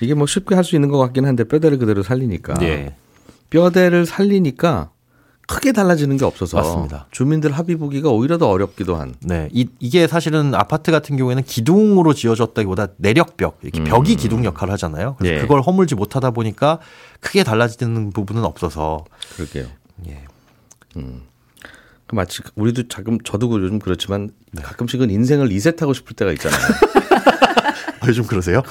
이게 0.00 0.14
뭐 0.14 0.28
쉽게 0.28 0.54
할 0.54 0.62
수 0.62 0.76
있는 0.76 0.88
것 0.88 0.98
같긴 0.98 1.24
한데 1.26 1.42
뼈대를 1.42 1.78
그대로 1.78 2.04
살리니까. 2.04 2.54
예. 2.62 2.94
뼈대를 3.50 4.06
살리니까 4.06 4.90
크게 5.46 5.72
달라지는 5.72 6.16
게 6.16 6.24
없어서 6.24 6.56
맞습니다. 6.56 7.06
주민들 7.10 7.52
합의 7.52 7.76
보기가 7.76 8.10
오히려 8.10 8.36
더 8.36 8.48
어렵기도 8.48 8.96
한. 8.96 9.14
네, 9.20 9.48
이, 9.52 9.68
이게 9.78 10.06
사실은 10.06 10.54
아파트 10.54 10.90
같은 10.90 11.16
경우에는 11.16 11.44
기둥으로 11.44 12.14
지어졌다기보다 12.14 12.88
내력벽, 12.96 13.58
이렇게 13.62 13.84
벽이 13.84 14.16
기둥 14.16 14.44
역할을 14.44 14.72
하잖아요. 14.74 15.16
그래서 15.18 15.36
예. 15.36 15.40
그걸 15.40 15.62
허물지 15.62 15.94
못하다 15.94 16.32
보니까 16.32 16.80
크게 17.20 17.44
달라지는 17.44 18.10
부분은 18.10 18.44
없어서 18.44 19.04
그러게요. 19.36 19.66
예. 20.08 20.24
그 22.06 22.14
마치 22.14 22.42
우리도 22.54 22.84
가끔 22.88 23.18
저도 23.20 23.50
요즘 23.62 23.78
그렇지만 23.78 24.30
네. 24.52 24.62
가끔씩은 24.62 25.10
인생을 25.10 25.46
리셋하고 25.46 25.92
싶을 25.92 26.14
때가 26.14 26.32
있잖아요. 26.32 26.60
아, 28.06 28.08
요즘 28.08 28.24
그러세요? 28.24 28.62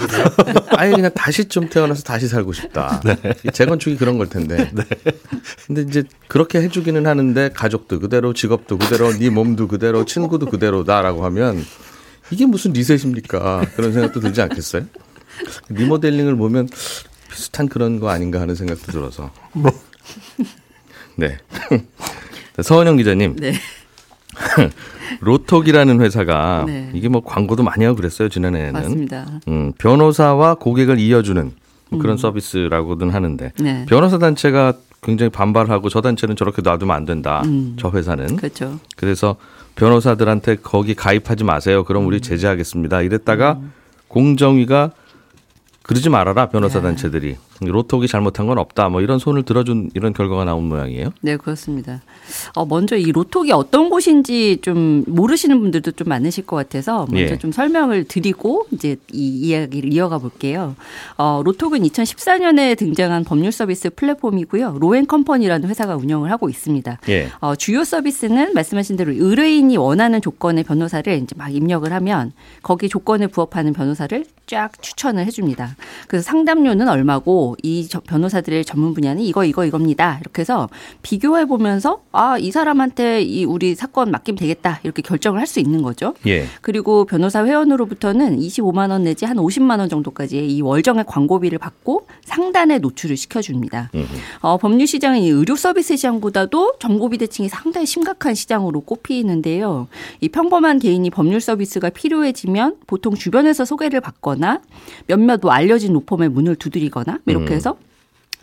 아예 0.70 0.92
그냥 0.92 1.12
다시 1.14 1.46
좀 1.46 1.68
태어나서 1.70 2.04
다시 2.04 2.28
살고 2.28 2.54
싶다. 2.54 3.02
네. 3.06 3.18
이 3.44 3.52
재건축이 3.52 3.98
그런 3.98 4.18
걸 4.18 4.30
텐데. 4.30 4.72
근데 5.68 5.82
이제 5.82 6.04
그렇게 6.28 6.62
해주기는 6.62 7.06
하는데 7.06 7.50
가족도 7.50 8.00
그대로, 8.00 8.34
직업도 8.34 8.78
그대로, 8.78 9.12
네 9.12 9.30
몸도 9.30 9.68
그대로, 9.68 10.06
친구도 10.06 10.46
그대로다라고 10.48 11.26
하면 11.26 11.66
이게 12.32 12.46
무슨 12.46 12.72
리셋입니까? 12.72 13.66
그런 13.76 13.92
생각도 13.92 14.22
들지 14.22 14.42
않겠어요? 14.42 14.86
리모델링을 15.70 16.38
보면 16.38 16.70
비슷한 17.30 17.68
그런 17.68 18.00
거 18.00 18.10
아닌가 18.10 18.40
하는 18.40 18.56
생각도 18.56 18.92
들어서. 18.92 19.32
네. 21.18 21.38
서은영 22.64 22.96
기자님. 22.96 23.36
네. 23.36 23.54
로톡이라는 25.22 26.02
회사가 26.02 26.64
네. 26.68 26.90
이게 26.94 27.10
뭐 27.10 27.24
광고도 27.24 27.64
많이 27.64 27.86
하고 27.86 27.96
그랬어요 27.96 28.30
지난해에는. 28.30 28.74
맞습니다. 28.74 29.26
음, 29.48 29.72
변호사와 29.78 30.56
고객을 30.56 31.00
이어주는 31.00 31.44
뭐 31.44 32.00
음. 32.00 32.00
그런 32.00 32.18
서비스라고든 32.18 33.10
하는데 33.10 33.52
네. 33.60 33.86
변호사 33.88 34.18
단체가 34.18 34.74
굉장히 35.02 35.30
반발하고 35.30 35.90
저 35.90 36.02
단체는 36.02 36.36
저렇게 36.36 36.62
놔두면 36.64 36.96
안 36.96 37.06
된다. 37.06 37.44
음. 37.46 37.76
저 37.80 37.92
회사는 37.92 38.38
그렇죠. 38.38 38.80
그래서 38.96 39.36
변호사들한테 39.76 40.58
거기 40.64 40.96
가입하지 40.96 41.44
마세요. 41.44 41.84
그럼 41.84 42.04
음. 42.04 42.08
우리 42.08 42.22
제재하겠습니다. 42.22 43.02
이랬다가 43.02 43.60
공정위가 44.08 44.92
그러지 45.84 46.10
말아라 46.10 46.48
변호사 46.50 46.80
네. 46.80 46.86
단체들이 46.86 47.38
로톡이 47.62 48.08
잘못한 48.08 48.48
건 48.48 48.58
없다. 48.58 48.90
뭐 48.90 49.02
이런 49.02 49.20
손을 49.20 49.44
들어준 49.44 49.92
이런 49.94 50.14
결과가 50.14 50.46
나온 50.46 50.66
모양이에요. 50.66 51.12
네, 51.22 51.38
그렇습니다. 51.38 52.02
어, 52.54 52.66
먼저 52.66 52.98
이 52.98 53.12
로톡이 53.12 53.52
어떤 53.52 53.90
곳인지 53.90 54.60
좀 54.62 55.04
모르시는 55.08 55.60
분들도 55.62 55.92
좀 55.92 56.10
많으실 56.10 56.46
것 56.46 56.56
같아서 56.56 57.08
먼저 57.10 57.34
예. 57.34 57.38
좀 57.38 57.52
설명을 57.52 58.06
드리고 58.06 58.68
이제 58.72 58.98
이 59.12 59.48
이야기를 59.48 59.94
이어가 59.94 60.18
볼게요. 60.18 60.76
어, 61.18 61.42
로톡은 61.46 61.82
2014년에 61.84 62.78
등장한 62.78 63.24
법률 63.24 63.52
서비스 63.52 63.90
플랫폼이고요. 63.90 64.78
로앤컴퍼니라는 64.80 65.70
회사가 65.70 65.96
운영을 65.96 66.32
하고 66.32 66.50
있습니다. 66.50 67.00
예. 67.10 67.30
어, 67.40 67.56
주요 67.56 67.84
서비스는 67.84 68.54
말씀하신 68.54 68.98
대로 68.98 69.12
의뢰인이 69.12 69.78
원하는 69.78 70.22
조건의 70.22 70.64
변호사를 70.64 71.14
이제 71.14 71.36
막 71.38 71.54
입력을 71.54 71.92
하면 71.92 72.34
거기 72.62 72.90
조건에 72.90 73.28
부합하는 73.28 73.74
변호사를 73.74 74.26
쫙 74.48 74.72
추천을 74.82 75.26
해줍니다. 75.26 75.76
그래서 76.08 76.24
상담료는 76.26 76.88
얼마고 76.88 77.45
이 77.62 77.88
저- 77.88 78.00
변호사들의 78.00 78.66
전문 78.66 78.94
분야는 78.94 79.22
이거 79.22 79.46
이거 79.46 79.66
이겁니다. 79.66 80.18
이렇게 80.22 80.42
해서 80.42 80.68
비교해 81.02 81.46
보면서 81.46 82.02
아 82.12 82.38
이 82.40 82.52
사람한테 82.52 83.22
이 83.22 83.46
우리 83.46 83.76
사건 83.76 84.12
맡기면 84.12 84.38
되겠다 84.38 84.80
이렇게 84.84 85.02
결정을 85.02 85.40
할 85.40 85.46
수 85.48 85.60
있는 85.60 85.82
거죠. 85.84 86.14
예. 86.26 86.46
그리고 86.62 87.06
변호사 87.06 87.46
회원으로부터는 87.46 88.40
25만 88.40 88.90
원 88.90 89.04
내지 89.04 89.26
한 89.26 89.38
50만 89.38 89.80
원 89.80 89.90
정도까지의 89.90 90.52
이 90.52 90.62
월정의 90.62 91.06
광고비를 91.08 91.60
받고 91.60 92.08
상단에 92.24 92.80
노출을 92.80 93.16
시켜줍니다. 93.16 93.92
어, 94.42 94.58
법률 94.58 94.88
시장은 94.88 95.20
이 95.20 95.30
의료 95.30 95.56
서비스 95.56 95.96
시장보다도 95.96 96.74
정보비 96.80 97.18
대칭이 97.20 97.48
상당히 97.50 97.86
심각한 97.86 98.34
시장으로 98.36 98.82
꼽히는데요. 98.82 99.88
이 100.22 100.30
평범한 100.30 100.80
개인이 100.80 101.08
법률 101.12 101.42
서비스가 101.42 101.90
필요해지면 101.90 102.78
보통 102.88 103.14
주변에서 103.16 103.66
소개를 103.66 104.02
받거나 104.02 104.62
몇몇 105.08 105.40
뭐 105.42 105.52
알려진 105.52 105.94
로펌의 105.94 106.30
문을 106.30 106.56
두드리거나 106.56 107.20
이렇게 107.42 107.56
해서 107.56 107.78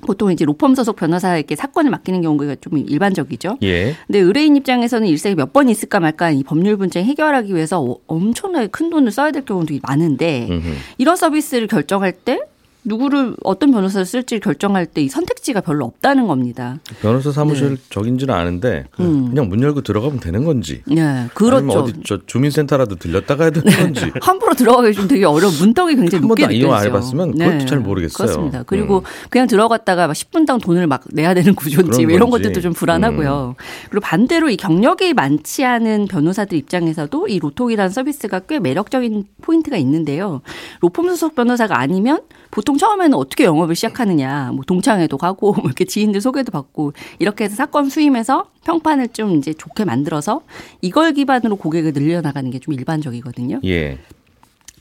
보통 0.05 0.33
이제 0.33 0.45
로펌 0.45 0.75
소속 0.75 0.97
변호사에게 0.97 1.55
사건을 1.55 1.91
맡기는 1.93 2.23
경우가 2.23 2.57
좀 2.61 2.79
일반적이죠. 2.79 3.59
예. 3.63 3.95
근데 4.09 4.19
의뢰인 4.19 4.57
입장에서는 4.57 5.07
일생에 5.07 5.37
몇 5.37 5.53
번 5.53 5.69
있을까 5.69 6.01
말까 6.01 6.31
이 6.33 6.43
법률 6.43 6.77
분쟁 6.77 7.05
해결하기 7.05 7.55
위해서 7.55 7.81
어- 7.81 7.99
엄청나게 8.09 8.67
큰 8.69 8.91
돈을 8.91 9.13
써야 9.13 9.31
될 9.31 9.45
경우도 9.45 9.75
많은데 9.83 10.49
음흠. 10.51 10.69
이런 10.99 11.15
서비스를 11.17 11.69
결정할 11.69 12.11
때 12.13 12.41
누구를 12.85 13.37
어떤 13.45 13.71
변호사를 13.71 14.05
쓸지 14.07 14.41
결정할 14.41 14.87
때 14.87 15.03
이 15.03 15.09
선택지가 15.09 15.61
별로 15.63 15.85
없다는 15.87 16.27
겁니다. 16.29 16.79
변호사 17.01 17.33
사무실 17.33 17.77
적인지는 17.91 18.33
아는데 18.35 18.85
네. 18.99 19.05
음. 19.05 19.31
그냥 19.31 19.49
문 19.49 19.61
열고 19.63 19.81
들어가면 19.83 20.21
되는 20.21 20.45
건지. 20.45 20.83
네, 20.87 21.01
아니면 21.01 21.31
그렇죠. 21.35 21.73
어디 21.81 21.93
저 22.05 22.19
주민센터라도 22.27 22.97
들렸다가 22.97 23.45
해야 23.45 23.51
되는 23.51 23.71
건지. 23.73 24.13
함부로 24.23 24.55
들어가기 24.55 24.93
좀 24.95 25.09
되게 25.09 25.25
어려운 25.25 25.53
문턱이 25.59 25.97
굉장히 25.97 26.21
한 26.23 26.29
높게 26.29 26.43
번도 26.45 26.55
이용 26.57 26.73
안. 26.73 26.85
해봤으면 26.85 27.33
그것도 27.39 27.67
잘 27.67 27.81
모르겠어요. 27.81 28.27
그렇습니다. 28.27 28.63
그리고 28.65 28.99
음. 28.99 29.05
그냥 29.31 29.47
들어갔다가 29.49 30.07
막 30.07 30.13
10분당 30.13 30.61
돈을 30.63 30.87
막 30.87 31.03
내야 31.11 31.35
되는 31.35 31.55
구조인지 31.55 32.03
이런 32.03 32.31
건지. 32.31 32.49
음. 32.49 32.53
것들도 32.53 32.61
좀 32.61 32.73
불안하고요. 32.73 33.57
그리고 33.91 34.01
반대로 34.01 34.51
이 34.51 34.57
경력이 34.57 35.15
많지 35.15 35.65
않은 35.65 36.07
변호사들 36.07 36.57
입장에서도 36.59 37.29
이 37.29 37.39
로톡이라는 37.41 37.91
서비스가 37.91 38.41
꽤 38.41 38.59
매력적인 38.61 39.25
포인트가 39.43 39.77
있는데요. 39.79 40.43
로펌 40.81 41.09
소속 41.11 41.35
변호사가 41.35 41.79
아니면 41.79 42.21
보통 42.51 42.72
처음에는 42.79 43.15
어떻게 43.15 43.45
영업을 43.45 43.75
시작하느냐, 43.75 44.53
뭐 44.55 44.65
동창회도 44.67 45.19
가고 45.19 45.53
뭐 45.53 45.65
이렇게 45.67 45.85
지인들 45.85 46.21
소개도 46.23 46.53
받고 46.53 46.95
이렇게 47.19 47.45
해서 47.45 47.55
사건 47.55 47.91
수임해서 47.91 48.47
평판을 48.65 49.09
좀 49.09 49.37
이제 49.37 49.53
좋게 49.53 49.85
만들어서 49.85 50.41
이걸 50.81 51.13
기반으로 51.13 51.57
고객을 51.57 51.93
늘려나가는 51.93 52.51
게 52.51 52.63
좀 52.63 52.73
일반적이거든요. 52.75 53.61
예. 53.65 53.99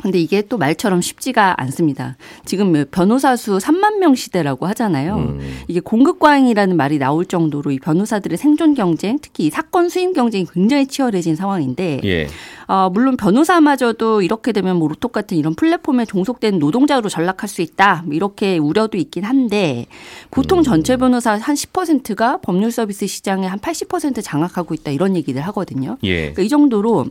근데 0.02 0.20
이게 0.20 0.42
또 0.42 0.58
말처럼 0.58 1.00
쉽지가 1.02 1.62
않습니다. 1.62 2.18
지금 2.44 2.86
변호사 2.90 3.36
수 3.36 3.58
3만 3.60 4.00
명 4.00 4.16
시대라고 4.16 4.66
하잖아요. 4.68 5.16
음. 5.18 5.40
이게 5.68 5.80
공급 5.80 6.18
과잉이라는 6.18 6.76
말이 6.76 6.98
나올 6.98 7.26
정도로 7.26 7.70
이 7.70 7.78
변호사들의 7.78 8.36
생존 8.36 8.74
경쟁, 8.74 9.20
특히 9.22 9.46
이 9.46 9.50
사건 9.52 9.90
수임 9.90 10.14
경쟁이 10.14 10.48
굉장히 10.52 10.88
치열해진 10.88 11.36
상황인데, 11.36 12.02
예. 12.04 12.28
어, 12.72 12.90
물론 12.90 13.18
변호사마저도 13.18 14.22
이렇게 14.22 14.54
되면 14.54 14.78
뭐 14.78 14.88
로톡 14.88 15.12
같은 15.12 15.36
이런 15.36 15.56
플랫폼에 15.56 16.06
종속된 16.06 16.58
노동자로 16.58 17.10
전락할 17.10 17.50
수 17.50 17.62
있다. 17.62 18.04
뭐 18.06 18.14
이렇게 18.14 18.58
우려도 18.58 18.98
있긴 18.98 19.26
한데, 19.26 19.88
보통 20.32 20.64
전체 20.64 20.96
변호사 20.96 21.34
한 21.34 21.54
10%가 21.54 22.38
법률 22.38 22.72
서비스 22.72 23.08
시장에 23.08 23.50
한80% 23.50 24.24
장악하고 24.24 24.74
있다. 24.74 24.92
이런 24.92 25.18
얘기들 25.18 25.42
하거든요. 25.48 25.98
예. 26.04 26.32
그러니까 26.32 26.44
이 26.44 26.48
정도로 26.48 27.08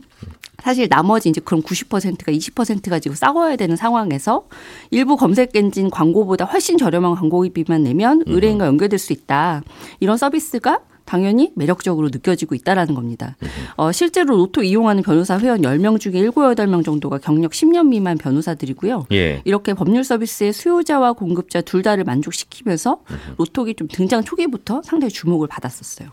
사실 0.63 0.89
나머지 0.89 1.29
이제 1.29 1.39
그럼 1.45 1.61
90%가 1.61 2.31
20% 2.31 2.89
가 2.89 2.97
지고 2.97 3.13
싸워야 3.13 3.55
되는 3.55 3.75
상황에서 3.75 4.47
일부 4.89 5.15
검색 5.15 5.55
엔진 5.55 5.91
광고보다 5.91 6.45
훨씬 6.45 6.79
저렴한 6.79 7.13
광고비만 7.13 7.83
내면 7.83 8.23
의뢰인과 8.25 8.65
연결될 8.65 8.97
수 8.97 9.13
있다. 9.13 9.61
이런 9.99 10.17
서비스가 10.17 10.79
당연히 11.05 11.51
매력적으로 11.55 12.09
느껴지고 12.11 12.55
있다라는 12.55 12.95
겁니다. 12.95 13.35
어, 13.75 13.91
실제로 13.91 14.35
로또 14.37 14.63
이용하는 14.63 15.03
변호사 15.03 15.37
회원 15.37 15.61
10명 15.61 15.99
중에 15.99 16.13
7, 16.13 16.31
8명 16.31 16.83
정도가 16.85 17.17
경력 17.17 17.51
10년 17.51 17.87
미만 17.87 18.17
변호사들이고요. 18.17 19.07
예. 19.11 19.41
이렇게 19.45 19.73
법률 19.73 20.03
서비스의 20.03 20.53
수요자와 20.53 21.13
공급자 21.13 21.61
둘 21.61 21.81
다를 21.81 22.03
만족시키면서 22.03 23.01
로톡이 23.37 23.75
좀 23.75 23.87
등장 23.87 24.23
초기부터 24.23 24.81
상당히 24.83 25.11
주목을 25.11 25.47
받았었어요. 25.47 26.09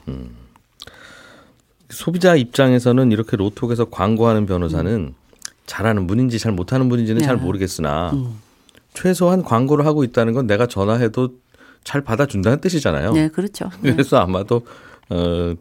소비자 1.90 2.36
입장에서는 2.36 3.12
이렇게 3.12 3.36
로톡에서 3.36 3.86
광고하는 3.86 4.46
변호사는 4.46 5.14
잘하는 5.66 6.06
분인지 6.06 6.38
잘 6.38 6.52
못하는 6.52 6.88
분인지는 6.88 7.20
네. 7.20 7.26
잘 7.26 7.36
모르겠으나 7.36 8.12
최소한 8.94 9.42
광고를 9.42 9.86
하고 9.86 10.02
있다는 10.02 10.32
건 10.32 10.46
내가 10.46 10.66
전화해도 10.66 11.34
잘 11.88 12.02
받아준다는 12.02 12.60
뜻이잖아요. 12.60 13.12
네, 13.12 13.28
그렇죠. 13.28 13.70
네. 13.80 13.92
그래서 13.92 14.18
아마도 14.18 14.60
어, 15.08 15.54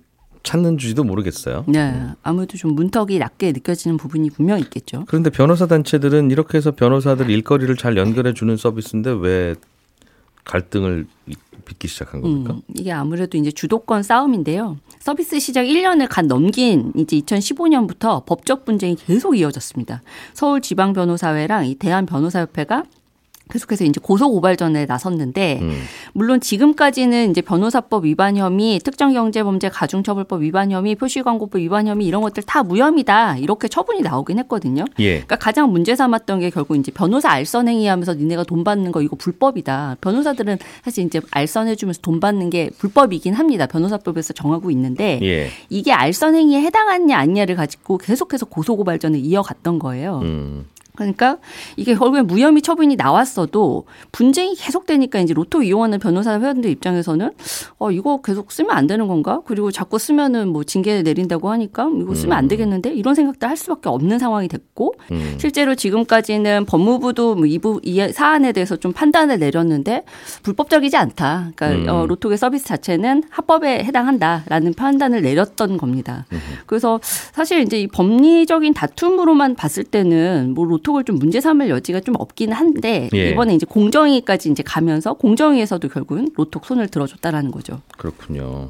찾는 0.44 0.78
주지도 0.78 1.06
모르겠어요. 1.06 1.64
네, 1.68 2.04
아무래도 2.22 2.58
좀 2.58 2.76
문턱이 2.76 3.18
낮게 3.18 3.54
느껴지는 3.54 3.96
부분이 3.96 4.32
분명 4.32 4.60
있겠죠. 4.60 5.06
그런데 5.08 5.30
변호사 5.30 5.68
단체들은 5.68 6.30
이렇게 6.32 6.58
해서 6.58 6.72
변호사들 6.72 7.30
일거리를 7.30 7.74
잘 7.78 7.96
연결해 7.96 8.34
주는 8.34 8.58
서비스인데 8.58 9.12
왜 9.22 9.56
갈등을 10.44 11.08
빚기 11.64 11.88
시작한 11.88 12.20
겁니까? 12.20 12.56
음, 12.56 12.62
이게 12.76 12.92
아무래도 12.92 13.38
이제 13.38 13.50
주도권 13.50 14.04
싸움인데요. 14.04 14.78
서비스 15.00 15.40
시작 15.40 15.64
1년을 15.64 16.08
간 16.10 16.28
넘긴 16.28 16.92
이제 16.98 17.18
2015년부터 17.20 18.26
법적 18.26 18.66
분쟁이 18.66 18.96
계속 18.96 19.38
이어졌습니다. 19.38 20.02
서울지방변호사회랑 20.34 21.68
이 21.68 21.76
대한변호사협회가 21.76 22.84
계속해서 23.50 23.86
이제 23.86 24.00
고소 24.02 24.30
고발전에 24.30 24.86
나섰는데 24.86 25.60
음. 25.62 25.82
물론 26.14 26.40
지금까지는 26.40 27.32
이제 27.32 27.42
변호사법 27.42 28.06
위반 28.06 28.38
혐의, 28.38 28.80
특정 28.80 29.14
경제범죄 29.14 29.70
가중처벌법 29.70 30.42
위반 30.42 30.72
혐의, 30.72 30.96
표시광고법 30.96 31.62
위반 31.62 31.88
혐의 31.88 32.08
이런 32.08 32.22
것들 32.22 32.44
다 32.44 32.64
무혐의다 32.64 33.38
이렇게 33.38 33.68
처분이 33.68 34.02
나오긴 34.02 34.40
했거든요. 34.40 34.86
예. 35.00 35.14
그러니까 35.14 35.36
가장 35.38 35.72
문제 35.72 35.96
삼았던 35.96 36.40
게 36.40 36.50
결국 36.50 36.76
이제 36.78 36.92
변호사 36.92 37.30
알선 37.30 37.68
행위하면서 37.68 38.16
니네가 38.16 38.44
돈 38.44 38.64
받는 38.64 38.92
거 38.92 39.02
이거 39.02 39.16
불법이다. 39.16 39.98
변호사들은 40.02 40.58
사실 40.84 41.06
이제 41.06 41.22
알선 41.32 41.68
해주면서 41.68 42.02
돈 42.02 42.20
받는 42.20 42.50
게 42.50 42.70
불법이긴 42.78 43.34
합니다. 43.34 43.68
변호사법에서 43.68 44.34
정하고 44.34 44.72
있는데 44.72 45.20
예. 45.22 45.50
이게 45.70 45.92
알선 45.92 46.36
행위에 46.36 46.62
해당하냐 46.62 47.18
아니냐를 47.18 47.56
가지고 47.56 47.98
계속해서 47.98 48.46
고소 48.46 48.76
고발전을 48.78 49.20
이어갔던 49.20 49.80
거예요. 49.80 50.20
음. 50.24 50.66
그러니까 50.98 51.38
이게 51.76 51.96
결국엔 51.96 52.26
무혐의 52.26 52.62
처분이 52.62 52.96
나왔어도 52.96 53.86
분쟁이 54.12 54.56
계속되니까 54.56 55.20
이제 55.20 55.34
로또 55.34 55.62
이용하는 55.62 56.00
변호사 56.00 56.40
회원들 56.40 56.70
입장에서는 56.72 57.32
어 57.78 57.92
이거 57.92 58.20
계속 58.22 58.52
쓰면 58.52 58.72
안 58.72 58.88
되는 58.88 59.08
건가? 59.08 59.42
그리고 59.46 59.72
자꾸 59.72 60.00
쓰면은 60.00 60.48
뭐 60.50 60.64
징계 60.64 61.04
내린다고 61.04 61.50
하니까 61.52 61.88
이거 62.02 62.16
쓰면 62.16 62.36
안 62.36 62.48
되겠는데 62.48 62.94
이런 62.94 63.14
생각들 63.14 63.48
할 63.48 63.56
수밖에 63.56 63.90
없는 63.90 64.18
상황이 64.18 64.48
됐고 64.48 64.96
음. 65.12 65.36
실제로 65.38 65.76
지금까지는 65.76 66.66
법무부도 66.66 67.36
뭐 67.36 67.46
이부 67.46 67.80
이 67.84 68.00
사안에 68.12 68.52
대해서 68.52 68.76
좀 68.76 68.92
판단을 68.92 69.38
내렸는데 69.38 70.04
불법적이지 70.42 70.98
않다. 70.98 71.52
그러니까 71.56 71.92
음. 71.92 71.96
어, 71.96 72.06
로톡의 72.08 72.38
서비스 72.38 72.66
자체는 72.66 73.24
합법에 73.30 73.84
해당한다라는 73.84 74.74
판단을 74.74 75.22
내렸던 75.22 75.78
겁니다. 75.78 76.26
그래서 76.66 77.00
사실 77.04 77.62
이제 77.62 77.82
이 77.82 77.88
법리적인 77.88 78.74
다툼으로만 78.74 79.56
봤을 79.56 79.84
때는 79.84 80.54
뭐 80.56 80.66
로톡 80.66 80.87
을 80.96 81.04
좀 81.04 81.18
문제 81.18 81.42
삼을 81.42 81.70
여지가 81.70 82.00
좀 82.02 82.16
없긴 82.18 82.52
한데 82.54 83.10
예. 83.14 83.32
이번에 83.32 83.54
이제 83.56 83.66
공정위까지 83.68 84.50
이제 84.52 84.64
가면서 84.64 85.14
공정위에서도 85.14 85.88
결국은 85.90 86.30
로톡 86.36 86.66
손을 86.66 86.88
들어줬다라는 86.88 87.52
거죠. 87.52 87.82
그렇군요. 87.98 88.70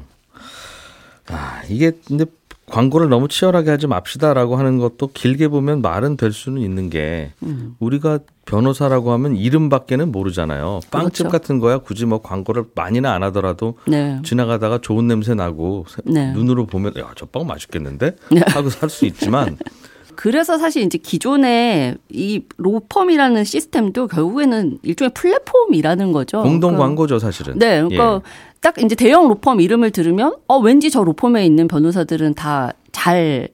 아, 1.30 1.62
이게 1.68 1.92
근데 2.06 2.24
광고를 2.66 3.08
너무 3.08 3.28
치열하게 3.28 3.70
하지 3.70 3.86
맙시다라고 3.86 4.56
하는 4.56 4.76
것도 4.78 5.10
길게 5.14 5.48
보면 5.48 5.80
말은 5.80 6.16
될 6.18 6.32
수는 6.32 6.60
있는 6.60 6.90
게 6.90 7.32
음. 7.42 7.76
우리가 7.78 8.18
변호사라고 8.44 9.10
하면 9.12 9.36
이름밖에는 9.36 10.12
모르잖아요. 10.12 10.80
빵집 10.90 11.28
그렇죠. 11.28 11.32
같은 11.32 11.58
거야 11.60 11.78
굳이 11.78 12.04
뭐 12.04 12.20
광고를 12.20 12.64
많이는 12.74 13.08
안 13.08 13.22
하더라도 13.24 13.78
네. 13.86 14.20
지나가다가 14.22 14.78
좋은 14.82 15.06
냄새 15.06 15.34
나고 15.34 15.86
세- 15.88 16.02
네. 16.04 16.32
눈으로 16.32 16.66
보면 16.66 16.92
야 16.98 17.12
저 17.14 17.24
빵 17.26 17.46
맛있겠는데 17.46 18.16
네. 18.32 18.40
하고 18.48 18.68
살 18.70 18.88
수 18.90 19.06
있지만 19.06 19.56
그래서 20.20 20.58
사실 20.58 20.82
이제 20.82 20.98
기존의 20.98 21.96
이 22.10 22.42
로펌이라는 22.56 23.44
시스템도 23.44 24.08
결국에는 24.08 24.80
일종의 24.82 25.12
플랫폼이라는 25.14 26.10
거죠. 26.10 26.42
공동 26.42 26.72
그러니까 26.72 26.86
광고죠 26.86 27.20
사실은. 27.20 27.56
네, 27.56 27.80
그러니까 27.82 28.20
딱 28.60 28.82
이제 28.82 28.96
대형 28.96 29.28
로펌 29.28 29.60
이름을 29.60 29.92
들으면 29.92 30.34
어 30.48 30.58
왠지 30.58 30.90
저 30.90 31.04
로펌에 31.04 31.46
있는 31.46 31.68
변호사들은 31.68 32.34
다 32.34 32.72
잘 32.98 33.48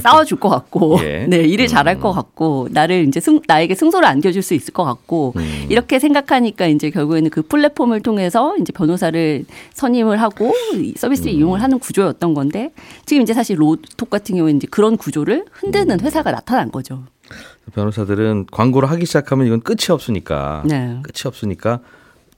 싸워줄 0.00 0.38
것 0.38 0.48
같고, 0.48 0.98
예. 1.04 1.26
네 1.26 1.38
일을 1.38 1.66
잘할 1.66 2.00
것 2.00 2.12
같고, 2.12 2.68
나를 2.70 3.06
이제 3.08 3.20
승 3.20 3.40
나에게 3.46 3.74
승소를 3.74 4.06
안겨줄 4.06 4.42
수 4.42 4.54
있을 4.54 4.72
것 4.72 4.84
같고 4.84 5.32
음. 5.36 5.66
이렇게 5.68 5.98
생각하니까 5.98 6.66
이제 6.66 6.90
결국에는 6.90 7.30
그 7.30 7.42
플랫폼을 7.42 8.00
통해서 8.00 8.56
이제 8.58 8.72
변호사를 8.72 9.44
선임을 9.74 10.20
하고 10.20 10.52
이 10.74 10.94
서비스를 10.96 11.32
음. 11.32 11.38
이용을 11.38 11.62
하는 11.62 11.78
구조였던 11.78 12.34
건데 12.34 12.72
지금 13.04 13.22
이제 13.22 13.34
사실 13.34 13.60
로톡 13.60 14.10
같은 14.10 14.36
경우에 14.36 14.52
이제 14.52 14.66
그런 14.70 14.96
구조를 14.96 15.44
흔드는 15.52 16.00
음. 16.00 16.04
회사가 16.04 16.32
나타난 16.32 16.70
거죠. 16.70 17.04
변호사들은 17.74 18.46
광고를 18.52 18.90
하기 18.90 19.06
시작하면 19.06 19.46
이건 19.46 19.60
끝이 19.60 19.86
없으니까 19.90 20.62
네. 20.66 21.00
끝이 21.02 21.26
없으니까 21.26 21.80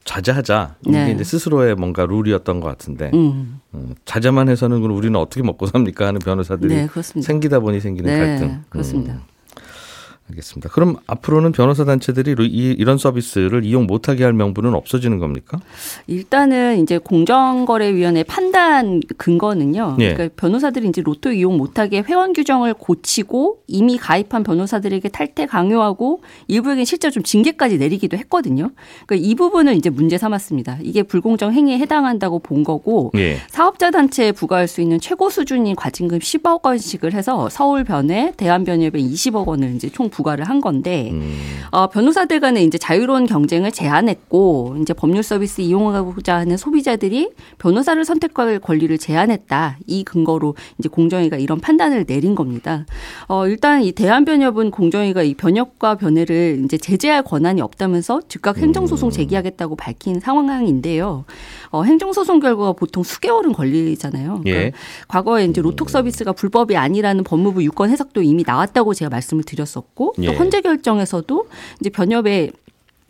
자제하자 0.08 0.76
이게 0.86 0.90
네. 1.04 1.12
이제 1.12 1.22
스스로의 1.22 1.74
뭔가 1.74 2.06
룰이었던 2.06 2.60
것 2.60 2.68
같은데 2.68 3.10
음, 3.12 3.60
음, 3.74 3.94
자제만 4.06 4.48
해서는 4.48 4.80
그럼 4.80 4.96
우리는 4.96 5.14
어떻게 5.20 5.42
먹고 5.42 5.66
삽니까 5.66 6.06
하는 6.06 6.18
변호사들이 6.18 6.74
네. 6.74 6.88
생기다 7.20 7.60
보니 7.60 7.78
생기는 7.80 8.10
네, 8.10 8.18
갈등. 8.18 8.62
그렇습니다. 8.70 9.12
음, 9.12 9.20
알겠습니다. 10.30 10.68
그럼 10.70 10.96
앞으로는 11.06 11.52
변호사 11.52 11.84
단체들이 11.84 12.34
이- 12.46 12.74
이런 12.78 12.98
서비스를 12.98 13.64
이용 13.64 13.86
못하게 13.86 14.24
할 14.24 14.32
명분은 14.34 14.74
없어지는 14.74 15.18
겁니까? 15.18 15.58
일단은 16.06 16.80
이제 16.82 16.98
공정거래위원회 16.98 18.22
판단 18.24 19.00
근거는요. 19.16 19.96
예. 20.00 20.12
그러니까 20.14 20.34
변호사들이 20.36 20.88
이제 20.88 21.00
로또 21.02 21.32
이용 21.32 21.56
못하게 21.56 22.02
회원 22.06 22.32
규정을 22.32 22.74
고치고 22.74 23.62
이미 23.68 23.96
가입한 23.96 24.42
변호사들에게 24.42 25.08
탈퇴 25.08 25.46
강요하고 25.46 26.22
일부에게 26.46 26.84
실제 26.84 27.10
좀 27.10 27.22
징계까지 27.22 27.78
내리기도 27.78 28.16
했거든요. 28.18 28.70
그러니까 29.06 29.26
이 29.28 29.34
부분을 29.34 29.74
이제 29.76 29.88
문제 29.90 30.18
삼았습니다. 30.18 30.78
이게 30.82 31.02
불공정 31.02 31.52
행위에 31.52 31.78
해당한다고 31.78 32.40
본 32.40 32.64
거고 32.64 33.12
예. 33.16 33.38
사업자 33.48 33.90
단체에 33.90 34.32
부과할 34.32 34.68
수 34.68 34.80
있는 34.82 35.00
최고 35.00 35.30
수준인 35.30 35.74
과징금 35.74 36.18
10억 36.18 36.64
원씩을 36.66 37.14
해서 37.14 37.48
서울변회, 37.48 38.34
대한변협에 38.36 38.98
20억 39.00 39.46
원을 39.46 39.74
이제 39.74 39.88
총 39.88 40.10
부과를 40.18 40.48
한 40.48 40.60
건데 40.60 41.10
음, 41.12 41.38
어, 41.70 41.88
변호사들 41.88 42.40
간의 42.40 42.64
이제 42.64 42.76
자유로운 42.76 43.26
경쟁을 43.26 43.70
제한했고 43.70 44.76
이제 44.80 44.92
법률 44.92 45.22
서비스 45.22 45.60
이용하고자 45.60 46.34
하는 46.34 46.56
소비자들이 46.56 47.30
변호사를 47.58 48.04
선택할 48.04 48.58
권리를 48.58 48.96
제한했다. 48.98 49.78
이 49.86 50.02
근거로 50.02 50.56
이제 50.78 50.88
공정위가 50.88 51.36
이런 51.36 51.60
판단을 51.60 52.04
내린 52.04 52.34
겁니다. 52.34 52.84
어, 53.28 53.46
일단 53.46 53.82
이 53.82 53.92
대한변협은 53.92 54.72
공정위가 54.72 55.22
이 55.22 55.34
변협과 55.34 55.94
변회를 55.94 56.62
이제 56.64 56.76
제재할 56.76 57.22
권한이 57.22 57.60
없다면서 57.60 58.22
즉각 58.28 58.58
행정소송 58.58 59.10
제기하겠다고 59.10 59.76
밝힌 59.76 60.18
상황인데요. 60.18 61.24
어, 61.70 61.84
행정소송 61.84 62.40
결과가 62.40 62.72
보통 62.72 63.04
수개월은 63.04 63.52
걸리잖아요. 63.52 64.40
그러니까 64.42 64.50
예. 64.50 64.72
과거에 65.06 65.44
이제 65.44 65.60
로톡 65.60 65.90
서비스가 65.90 66.32
불법이 66.32 66.76
아니라는 66.76 67.22
법무부 67.24 67.62
유권 67.62 67.90
해석도 67.90 68.22
이미 68.22 68.42
나왔다고 68.44 68.94
제가 68.94 69.10
말씀을 69.10 69.44
드렸었고 69.44 70.07
또 70.16 70.22
예. 70.24 70.34
헌재 70.34 70.60
결정에서도 70.60 71.48
이제 71.80 71.90
변협의 71.90 72.52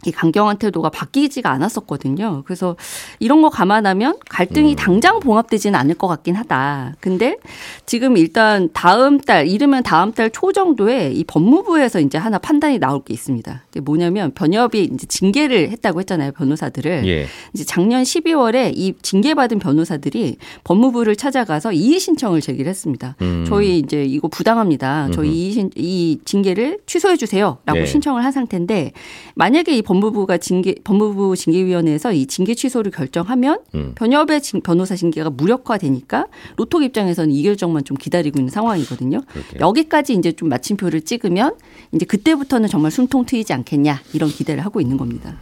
이 0.07 0.13
강경한 0.13 0.59
태도가 0.59 0.91
바뀌지가 0.91 1.51
않았었거든요. 1.51 2.43
그래서 2.47 2.77
이런 3.19 3.43
거 3.43 3.51
감안하면 3.51 4.19
갈등이 4.29 4.77
당장 4.77 5.19
봉합되지는 5.19 5.79
않을 5.79 5.97
것 5.97 6.07
같긴 6.07 6.37
하다. 6.37 6.95
근데 7.01 7.37
지금 7.85 8.17
일단 8.17 8.69
다음 8.73 9.19
달, 9.19 9.49
이르면 9.49 9.83
다음 9.83 10.13
달 10.13 10.29
초 10.31 10.53
정도에 10.53 11.11
이 11.11 11.25
법무부에서 11.25 12.01
이제 12.01 12.17
하나 12.17 12.39
판단이 12.39 12.79
나올 12.79 13.03
게 13.03 13.13
있습니다. 13.13 13.65
이게 13.71 13.81
뭐냐면 13.81 14.33
변협이 14.35 14.91
이제 14.95 15.07
징계를 15.07 15.71
했다고 15.71 16.01
했잖아요. 16.01 16.33
변호사들을. 16.33 17.07
예. 17.09 17.27
이제 17.55 17.65
작년 17.65 18.03
12월에 18.05 18.73
이 18.77 18.95
징계받은 19.03 19.59
변호사들이 19.59 20.37
법무부를 20.65 21.17
찾아가서 21.17 21.73
이의 21.73 21.99
신청을 21.99 22.41
제기를 22.41 22.69
했습니다. 22.71 23.17
음. 23.23 23.45
저희 23.49 23.79
이제 23.79 24.05
이거 24.05 24.29
부당합니다. 24.29 25.09
저희 25.13 25.49
이, 25.49 25.53
신, 25.53 25.71
이 25.75 26.19
징계를 26.25 26.79
취소해 26.87 27.17
주세요라고 27.17 27.73
네. 27.81 27.87
신청을 27.87 28.25
한 28.25 28.31
상태인데 28.31 28.93
만약에 29.35 29.77
이 29.77 29.83
법무부가 29.92 30.37
징계 30.37 30.74
법무부 30.85 31.35
징계위원회에서 31.35 32.12
이 32.12 32.27
징계 32.27 32.55
취소를 32.55 32.90
결정하면 32.92 33.61
음. 33.74 33.92
변협의 33.94 34.42
징- 34.42 34.61
변호사 34.61 34.94
징계가 34.94 35.31
무력화되니까 35.31 36.27
로톡 36.57 36.83
입장에서는 36.83 37.31
이 37.33 37.42
결정만 37.42 37.85
좀 37.85 37.96
기다리고 37.96 38.38
있는 38.38 38.51
상황이거든요. 38.51 39.22
그렇게요. 39.22 39.61
여기까지 39.61 40.12
이제 40.12 40.33
좀 40.33 40.51
마침표를 40.51 41.01
찍으면 41.01 41.55
이제 41.92 42.05
그때부터는 42.05 42.68
정말 42.68 42.90
숨통 42.90 43.24
트이지 43.24 43.55
않겠냐 43.55 44.03
이런 44.12 44.29
기대를 44.29 44.62
하고 44.62 44.83
있는 44.83 44.98
겁니다. 44.98 45.37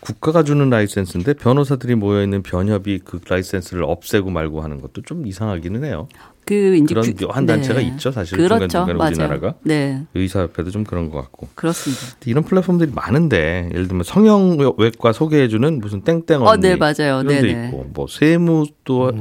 국가가 0.00 0.42
주는 0.42 0.70
라이센스인데 0.70 1.34
변호사들이 1.34 1.94
모여 1.94 2.22
있는 2.22 2.42
변협이 2.42 3.00
그 3.04 3.20
라이센스를 3.28 3.84
없애고 3.84 4.30
말고 4.30 4.62
하는 4.62 4.80
것도 4.80 5.02
좀 5.02 5.26
이상하기는 5.26 5.84
해요. 5.84 6.08
그 6.50 6.74
이제 6.74 6.84
그런 6.94 7.14
규- 7.14 7.26
한 7.30 7.46
단체가 7.46 7.80
있죠, 7.80 8.10
사실 8.10 8.36
그렇죠. 8.36 8.82
우리나라가. 8.82 9.54
네, 9.62 10.02
의사협회도 10.16 10.72
좀 10.72 10.82
그런 10.82 11.08
것 11.08 11.18
같고 11.22 11.46
그렇습니다. 11.54 12.02
이런 12.26 12.42
플랫폼들이 12.42 12.90
많은데 12.92 13.68
예를 13.72 13.86
들면 13.86 14.02
성형외과 14.02 15.12
소개해주는 15.12 15.78
무슨 15.78 16.00
땡땡 16.02 16.42
언니 16.42 16.48
어, 16.48 16.56
네, 16.56 16.74
맞아요. 16.74 17.22
이런 17.22 17.26
데 17.28 17.40
네네. 17.40 17.66
있고 17.68 17.86
뭐 17.94 18.08
세무 18.08 18.66
또뭐 18.82 19.12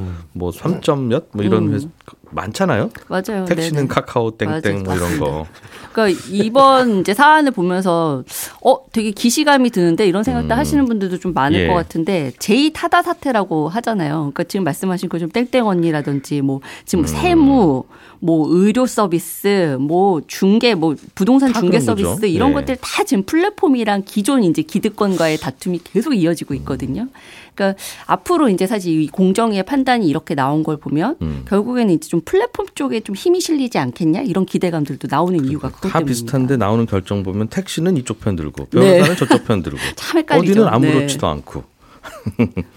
3점 0.52 1.04
몇뭐 1.04 1.44
이런 1.44 1.72
음. 1.72 1.92
많잖아요. 2.32 2.90
맞아요. 3.08 3.46
택시는 3.46 3.74
네네. 3.74 3.88
카카오 3.88 4.32
땡땡. 4.32 4.84
뭐 4.84 4.96
이런 4.96 5.20
거. 5.20 5.46
그러니까 5.92 6.22
이번 6.30 7.00
이제 7.00 7.14
사안을 7.14 7.52
보면서 7.52 8.24
어 8.64 8.78
되게 8.92 9.12
기시감이 9.12 9.70
드는데 9.72 10.08
이런 10.08 10.24
생각도 10.24 10.54
음. 10.54 10.58
하시는 10.58 10.86
분들도 10.86 11.20
좀 11.20 11.34
많을 11.34 11.62
예. 11.62 11.68
것 11.68 11.74
같은데 11.74 12.32
제2 12.40 12.74
타다 12.74 13.02
사태라고 13.02 13.70
하잖아요. 13.70 14.18
그러니까 14.18 14.44
지금 14.44 14.64
말씀하신 14.64 15.10
거좀 15.10 15.30
땡땡 15.30 15.66
언니라든지 15.66 16.42
뭐 16.42 16.62
지금 16.86 17.04
음. 17.04 17.08
세무 17.08 17.84
뭐 18.20 18.48
의료 18.50 18.86
서비스 18.86 19.78
뭐 19.80 20.22
중개 20.28 20.76
뭐 20.76 20.96
부동산 21.16 21.52
다 21.52 21.60
중개 21.60 21.80
그런 21.80 21.96
거죠. 21.96 22.10
서비스 22.10 22.26
이런 22.28 22.50
네. 22.50 22.56
것들 22.56 22.78
다 22.82 23.04
지금 23.04 23.24
플랫폼이랑 23.24 24.04
기존 24.06 24.44
이제 24.44 24.62
기득권과의 24.62 25.38
다툼이 25.38 25.80
계속 25.84 26.14
이어지고 26.14 26.54
있거든요. 26.56 27.08
그러니까 27.54 27.80
앞으로 28.06 28.50
이제 28.50 28.68
사실 28.68 29.02
이 29.02 29.08
공정위의 29.08 29.64
판단이 29.64 30.08
이렇게 30.08 30.36
나온 30.36 30.64
걸 30.64 30.78
보면 30.78 31.18
음. 31.22 31.46
결국에는 31.48 31.94
이제 31.94 32.08
좀 32.08 32.22
플랫폼 32.22 32.68
쪽에 32.76 33.02
좀 33.02 33.16
힘이 33.16 33.42
실리지 33.42 33.78
않겠냐 33.78 34.22
이런 34.22 34.46
기대감들도 34.46 35.08
나오는 35.10 35.44
이유가 35.46 35.70
그것 35.70 35.90
다 35.90 36.00
때문입니다. 36.00 36.06
비슷한데 36.10 36.58
나오는 36.58 36.86
결정 36.86 37.24
보면 37.24 37.50
택시는 37.50 37.98
이쪽 37.98 38.20
편 38.20 38.36
들고 38.36 38.66
변호사는 38.66 39.04
네. 39.04 39.16
저쪽 39.16 39.46
편 39.46 39.62
들고. 39.64 39.80
어디는 40.30 40.68
아무렇지도 40.68 41.28
네. 41.28 41.32
않고 41.34 41.64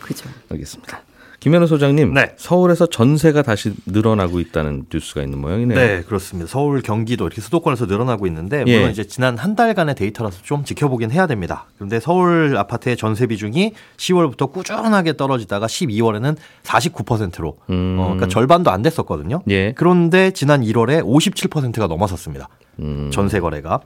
그죠. 0.01 0.29
알겠습니다. 0.51 1.03
김현우 1.43 1.67
소장님, 1.67 2.15
네. 2.15 2.35
서울에서 2.37 2.87
전세가 2.87 3.43
다시 3.43 3.73
늘어나고 3.87 4.39
있다는 4.39 4.85
뉴스가 4.95 5.23
있는 5.23 5.41
모양이네요. 5.41 5.77
네, 5.77 6.03
그렇습니다. 6.03 6.49
서울, 6.49 6.83
경기도 6.83 7.27
이렇게 7.27 7.41
수도권에서 7.41 7.87
늘어나고 7.87 8.29
있는데 8.29 8.63
예. 8.69 8.77
물론 8.77 8.93
이제 8.93 9.03
지난 9.03 9.37
한 9.37 9.57
달간의 9.57 9.97
데이터라서 9.97 10.39
좀 10.45 10.63
지켜보긴 10.63 11.11
해야 11.11 11.27
됩니다. 11.27 11.67
그런데 11.75 11.99
서울 11.99 12.57
아파트의 12.57 12.97
전세 12.97 13.27
비중이 13.27 13.73
10월부터 13.97 14.53
꾸준하게 14.53 15.17
떨어지다가 15.17 15.67
12월에는 15.67 16.37
49%로 16.63 17.59
음. 17.71 17.97
어, 17.99 18.05
그러니까 18.05 18.29
절반도 18.29 18.71
안 18.71 18.83
됐었거든요. 18.83 19.43
예. 19.51 19.73
그런데 19.73 20.31
지난 20.31 20.61
1월에 20.61 21.03
57%가 21.05 21.89
넘어섰습니다. 21.89 22.49
음. 22.81 23.11
전세 23.13 23.41
거래가 23.41 23.81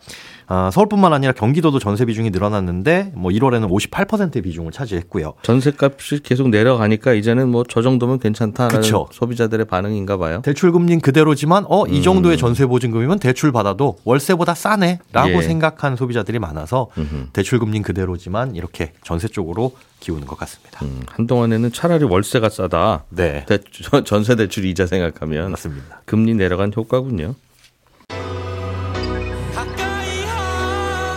아, 0.49 0.71
서울뿐만 0.73 1.13
아니라 1.13 1.33
경기도도 1.33 1.79
전세 1.79 2.05
비중이 2.05 2.31
늘어났는데 2.31 3.13
뭐 3.15 3.31
1월에는 3.33 3.69
58%의 3.69 4.43
비중을 4.43 4.73
차지했고요. 4.73 5.35
전세값이 5.43 6.21
계속 6.23 6.49
내려가니까 6.49 7.13
이제는 7.13 7.49
뭐 7.49 7.65
저 7.69 7.83
정도면 7.83 8.19
괜찮다라는 8.21 8.81
그쵸. 8.81 9.07
소비자들의 9.13 9.67
반응인가 9.67 10.17
봐요. 10.17 10.41
대출 10.43 10.73
금리는 10.73 11.01
그대로지만 11.01 11.65
어이 11.69 11.99
음. 11.99 12.03
정도의 12.03 12.39
전세 12.39 12.65
보증금이면 12.65 13.19
대출 13.19 13.53
받아도 13.53 13.99
월세보다 14.05 14.55
싸네라고 14.55 15.31
예. 15.35 15.43
생각한 15.43 15.97
소비자들이 15.97 16.39
많아서 16.39 16.89
음흠. 16.97 17.27
대출 17.33 17.59
금리는 17.59 17.83
그대로지만 17.83 18.55
이렇게 18.57 18.93
전세 19.05 19.29
쪽으로 19.29 19.73
기우는 20.01 20.27
것 20.27 20.39
같습니다. 20.39 20.85
음, 20.85 21.03
한동안에는 21.09 21.73
차라리 21.73 22.05
월세가 22.05 22.49
싸다. 22.49 23.05
네, 23.11 23.45
대, 23.47 23.59
전세 24.05 24.37
대출 24.37 24.65
이자 24.65 24.87
생각하면 24.87 25.51
맞습니다. 25.51 26.03
금리 26.05 26.35
내려간 26.35 26.73
효과군요. 26.75 27.35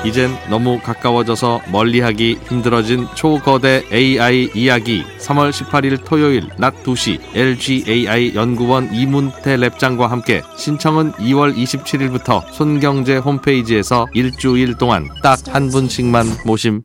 이젠 0.06 0.32
너무 0.50 0.80
가까워져서 0.80 1.62
멀리하기 1.72 2.40
힘들어진 2.48 3.06
초거대 3.16 3.84
AI 3.92 4.50
이야기 4.56 5.04
3월 5.20 5.52
18일 5.52 6.06
토요일 6.06 6.48
낮 6.58 6.74
2시 6.84 7.20
LGAI 7.36 8.34
연구원 8.36 8.94
이문태 8.94 9.58
랩장과 9.58 10.08
함께 10.08 10.42
신청은 10.58 11.14
2월 11.14 11.54
27일부터 11.56 12.44
손경제 12.54 13.18
홈페이지에서 13.18 14.08
일주일 14.14 14.76
동안 14.78 15.08
딱 15.22 15.40
한 15.50 15.70
분씩만 15.70 16.26
모심 16.46 16.82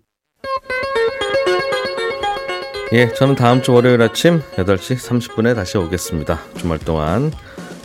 예, 2.93 3.13
저는 3.13 3.35
다음 3.35 3.61
주 3.63 3.73
월요일 3.73 4.01
아침 4.03 4.41
8시 4.57 4.97
30분에 4.97 5.55
다시 5.55 5.77
오겠습니다. 5.79 6.39
주말 6.57 6.79
동안 6.79 7.33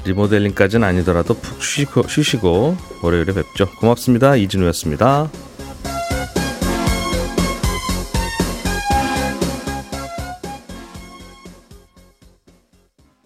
리모델링까지는 0.10 0.88
아니더라도 0.88 1.36
푹 1.36 1.63
쉬고, 1.63 2.08
쉬시고 2.08 2.76
월요일에 3.02 3.34
뵙죠. 3.34 3.69
고맙습니다. 3.80 4.36
이진우였습니다. 4.36 5.30